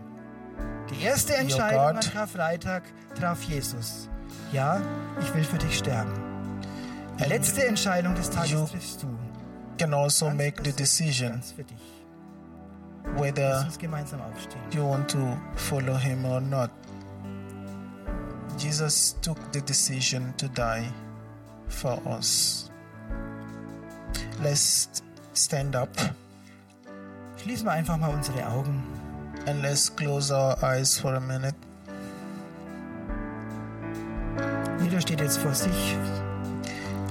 Die 0.89 1.03
erste 1.03 1.35
Entscheidung 1.35 1.95
God. 1.95 2.11
Karfreitag 2.11 2.83
traf 3.17 3.43
Jesus. 3.43 4.09
Ja, 4.51 4.81
ich 5.21 5.33
will 5.33 5.43
für 5.43 5.57
dich 5.57 5.77
sterben. 5.77 6.11
Die 7.17 7.23
And 7.23 7.31
letzte 7.31 7.65
Entscheidung 7.65 8.15
des 8.15 8.29
Tages 8.29 8.51
you 8.51 8.65
triffst 8.65 9.03
du. 9.03 9.07
can 9.77 9.93
also 9.93 10.25
Ganz 10.25 10.37
make 10.37 10.63
the 10.63 10.73
decision 10.73 11.41
whether 13.15 13.65
you 14.71 14.85
want 14.85 15.09
to 15.09 15.37
follow 15.55 15.95
him 15.95 16.25
or 16.25 16.41
not. 16.41 16.71
Jesus 18.57 19.15
took 19.21 19.37
the 19.53 19.61
decision 19.61 20.33
to 20.37 20.49
die 20.49 20.85
for 21.67 21.97
us. 22.07 22.68
Let's 24.43 24.89
stand 25.35 25.75
up 25.75 25.89
Schließen 27.41 27.65
wir 27.65 27.71
einfach 27.71 27.97
mal 27.97 28.09
unsere 28.13 28.45
Augen. 28.47 28.83
and 29.45 29.61
let's 29.61 29.89
close 29.95 30.31
our 30.31 30.57
eyes 30.63 30.97
for 30.99 31.15
a 31.15 31.19
minute. 31.19 31.55
Jeder 34.83 35.01
steht 35.01 35.21
jetzt 35.21 35.37
vor 35.39 35.53
sich. 35.53 35.95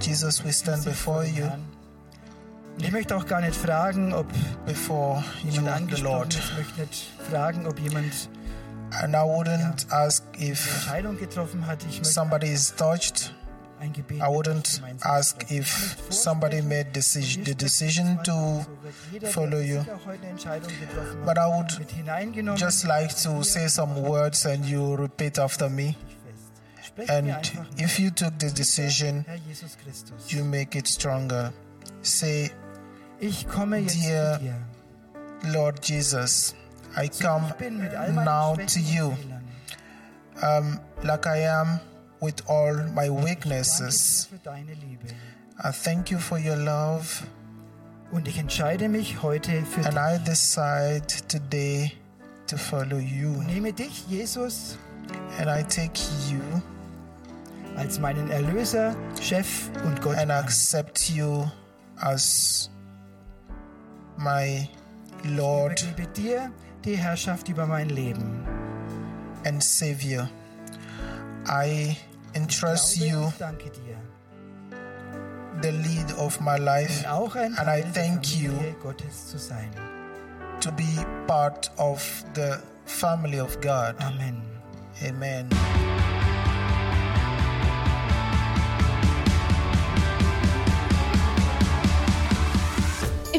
Jesus, 0.01 0.45
we 0.45 0.53
stand 0.53 0.85
before 0.85 1.25
you. 1.25 1.45
Und 1.45 2.85
ich 2.85 2.93
möchte 2.93 3.17
auch 3.17 3.27
gar 3.27 3.41
nicht 3.41 3.57
fragen, 3.57 4.13
ob 4.13 4.27
before 4.67 5.25
jemand 5.43 5.67
the 5.67 5.71
angesprochen 5.73 6.13
Lord. 6.13 6.35
ist. 6.35 6.45
Ich 6.51 6.57
möchte 6.57 6.81
nicht 6.83 7.13
fragen, 7.31 7.67
ob 7.67 7.79
jemand 7.81 8.29
And 9.03 9.15
I 9.15 9.19
wouldn't 9.19 9.91
ask 9.91 10.23
eine 10.35 10.51
if 10.51 10.75
Entscheidung 10.75 11.19
getroffen 11.19 11.67
hat. 11.67 11.85
Ich 11.89 12.01
somebody 12.05 12.53
is 12.53 12.75
touched. 12.75 13.35
Ein 13.81 13.93
Gebet 13.93 14.19
I 14.19 14.21
mit 14.21 14.23
euch 14.23 14.29
wouldn't 14.37 14.77
gemeinsam 14.77 15.11
ask 15.11 15.41
sprechen. 15.43 15.55
Ich 15.55 15.61
if 15.61 15.97
möchte 15.99 16.13
somebody 16.13 16.57
vorsprechen, 16.63 16.69
made 16.69 16.91
deci- 16.99 17.39
und 17.39 17.45
the 17.45 17.51
ihr 17.51 17.55
decision 17.57 18.07
sprecht 18.13 18.25
to 18.27 18.33
manchmal 18.35 18.65
so, 18.65 18.83
wird 18.83 18.95
jeder, 19.13 19.21
der 19.21 19.31
follow 19.31 19.59
you. 19.59 19.79
sicher 19.81 19.95
auch 19.95 20.07
heute 20.07 20.21
eine 20.23 20.31
Entscheidung 20.31 20.73
getroffen 20.81 21.25
But 21.25 21.39
hat, 21.39 21.47
I 21.49 21.53
would 21.57 21.79
mit 21.79 21.91
hineingenommen. 21.91 22.61
just 22.61 22.85
like 22.85 23.23
to 23.23 23.43
say 23.43 23.69
some 23.69 23.95
words 24.03 24.47
and 24.47 24.65
you 24.67 24.95
repeat 24.95 25.39
after 25.39 25.69
me. 25.69 25.95
fest. 25.95 26.87
Sprich 26.87 27.09
mir 27.09 27.15
And 27.15 27.31
einfach 27.31 27.55
nach. 27.55 27.79
if 27.85 27.99
you 27.99 28.11
took 28.11 28.33
the 28.41 28.51
decision, 28.53 29.25
Herr 29.27 29.37
Jesus 29.37 29.77
Christus, 29.83 30.31
you 30.31 30.45
make 30.45 30.77
it 30.79 30.89
stronger. 30.89 31.53
Say, 32.03 32.51
ich 33.21 33.49
komme 33.49 33.79
jetzt 33.79 33.97
Dear 33.97 34.35
zu 34.39 34.45
dir. 34.45 34.55
Lord 35.53 35.85
Jesus, 35.89 36.55
I 36.97 37.09
come 37.09 37.47
Ich 37.49 37.55
bin 37.55 37.79
mit 37.79 37.95
all 37.95 38.13
meinen 38.13 38.25
now 38.25 38.55
Schwächen 38.55 38.67
to 38.69 38.79
und 38.81 38.95
you 38.95 39.17
Fehlern. 39.17 39.45
um, 40.43 40.81
like 41.03 41.27
I 41.27 41.47
am 41.49 41.81
with 42.21 42.43
all 42.49 42.75
my 42.95 43.07
Danke 43.09 43.21
dir 43.21 43.25
weaknesses. 43.25 44.29
I 45.63 45.71
thank 45.73 46.11
you 46.11 46.19
for 46.19 46.39
your 46.39 46.57
love, 46.57 47.07
Und 48.11 48.27
ich 48.27 48.39
entscheide 48.39 48.89
mich 48.89 49.23
heute 49.23 49.63
für 49.67 49.85
and. 49.87 49.97
I 49.99 50.19
decide 50.25 51.07
today 51.29 51.93
to 52.47 52.57
follow 52.57 52.99
you. 52.99 53.43
Nehme 53.43 53.73
dich, 53.73 54.07
Jesus, 54.09 54.79
And 55.39 55.49
I 55.49 55.63
take 55.65 56.01
you 56.31 56.41
als 57.77 57.99
meinen 58.01 58.31
Erlöser, 58.31 58.97
Chef 59.21 59.71
und 59.85 60.01
Gott 60.03 60.17
and 60.17 60.31
an. 60.31 60.45
accept 60.45 61.11
you 61.11 61.47
as 61.97 62.71
my 64.17 64.69
Ich 65.25 65.31
Lord 65.31 65.83
übergebe 65.83 66.09
dir 66.13 66.53
die 66.85 66.97
Herrschaft 66.97 67.49
über 67.49 67.67
mein 67.67 67.89
Leben. 67.91 68.45
and 69.45 69.63
Savior. 69.63 70.29
I 71.47 71.97
entrust 72.35 72.97
you 72.97 73.29
ich 73.29 73.35
danke 73.39 73.71
dir. 73.71 73.97
the 75.63 75.71
lead 75.71 76.17
of 76.19 76.41
my 76.41 76.57
life 76.57 77.01
Und 77.05 77.07
auch 77.11 77.35
ein 77.37 77.57
And 77.59 77.69
I 77.69 77.83
thank 77.93 78.37
you. 78.37 78.53
Familie 78.53 78.75
Gottes 78.83 79.27
zu 79.29 79.39
sein. 79.39 79.71
to 80.61 80.71
be 80.73 81.05
part 81.27 81.71
of 81.77 82.03
the 82.35 82.59
family 82.87 83.41
of 83.41 83.61
God. 83.61 83.95
Amen. 84.01 84.43
Amen. 85.03 85.49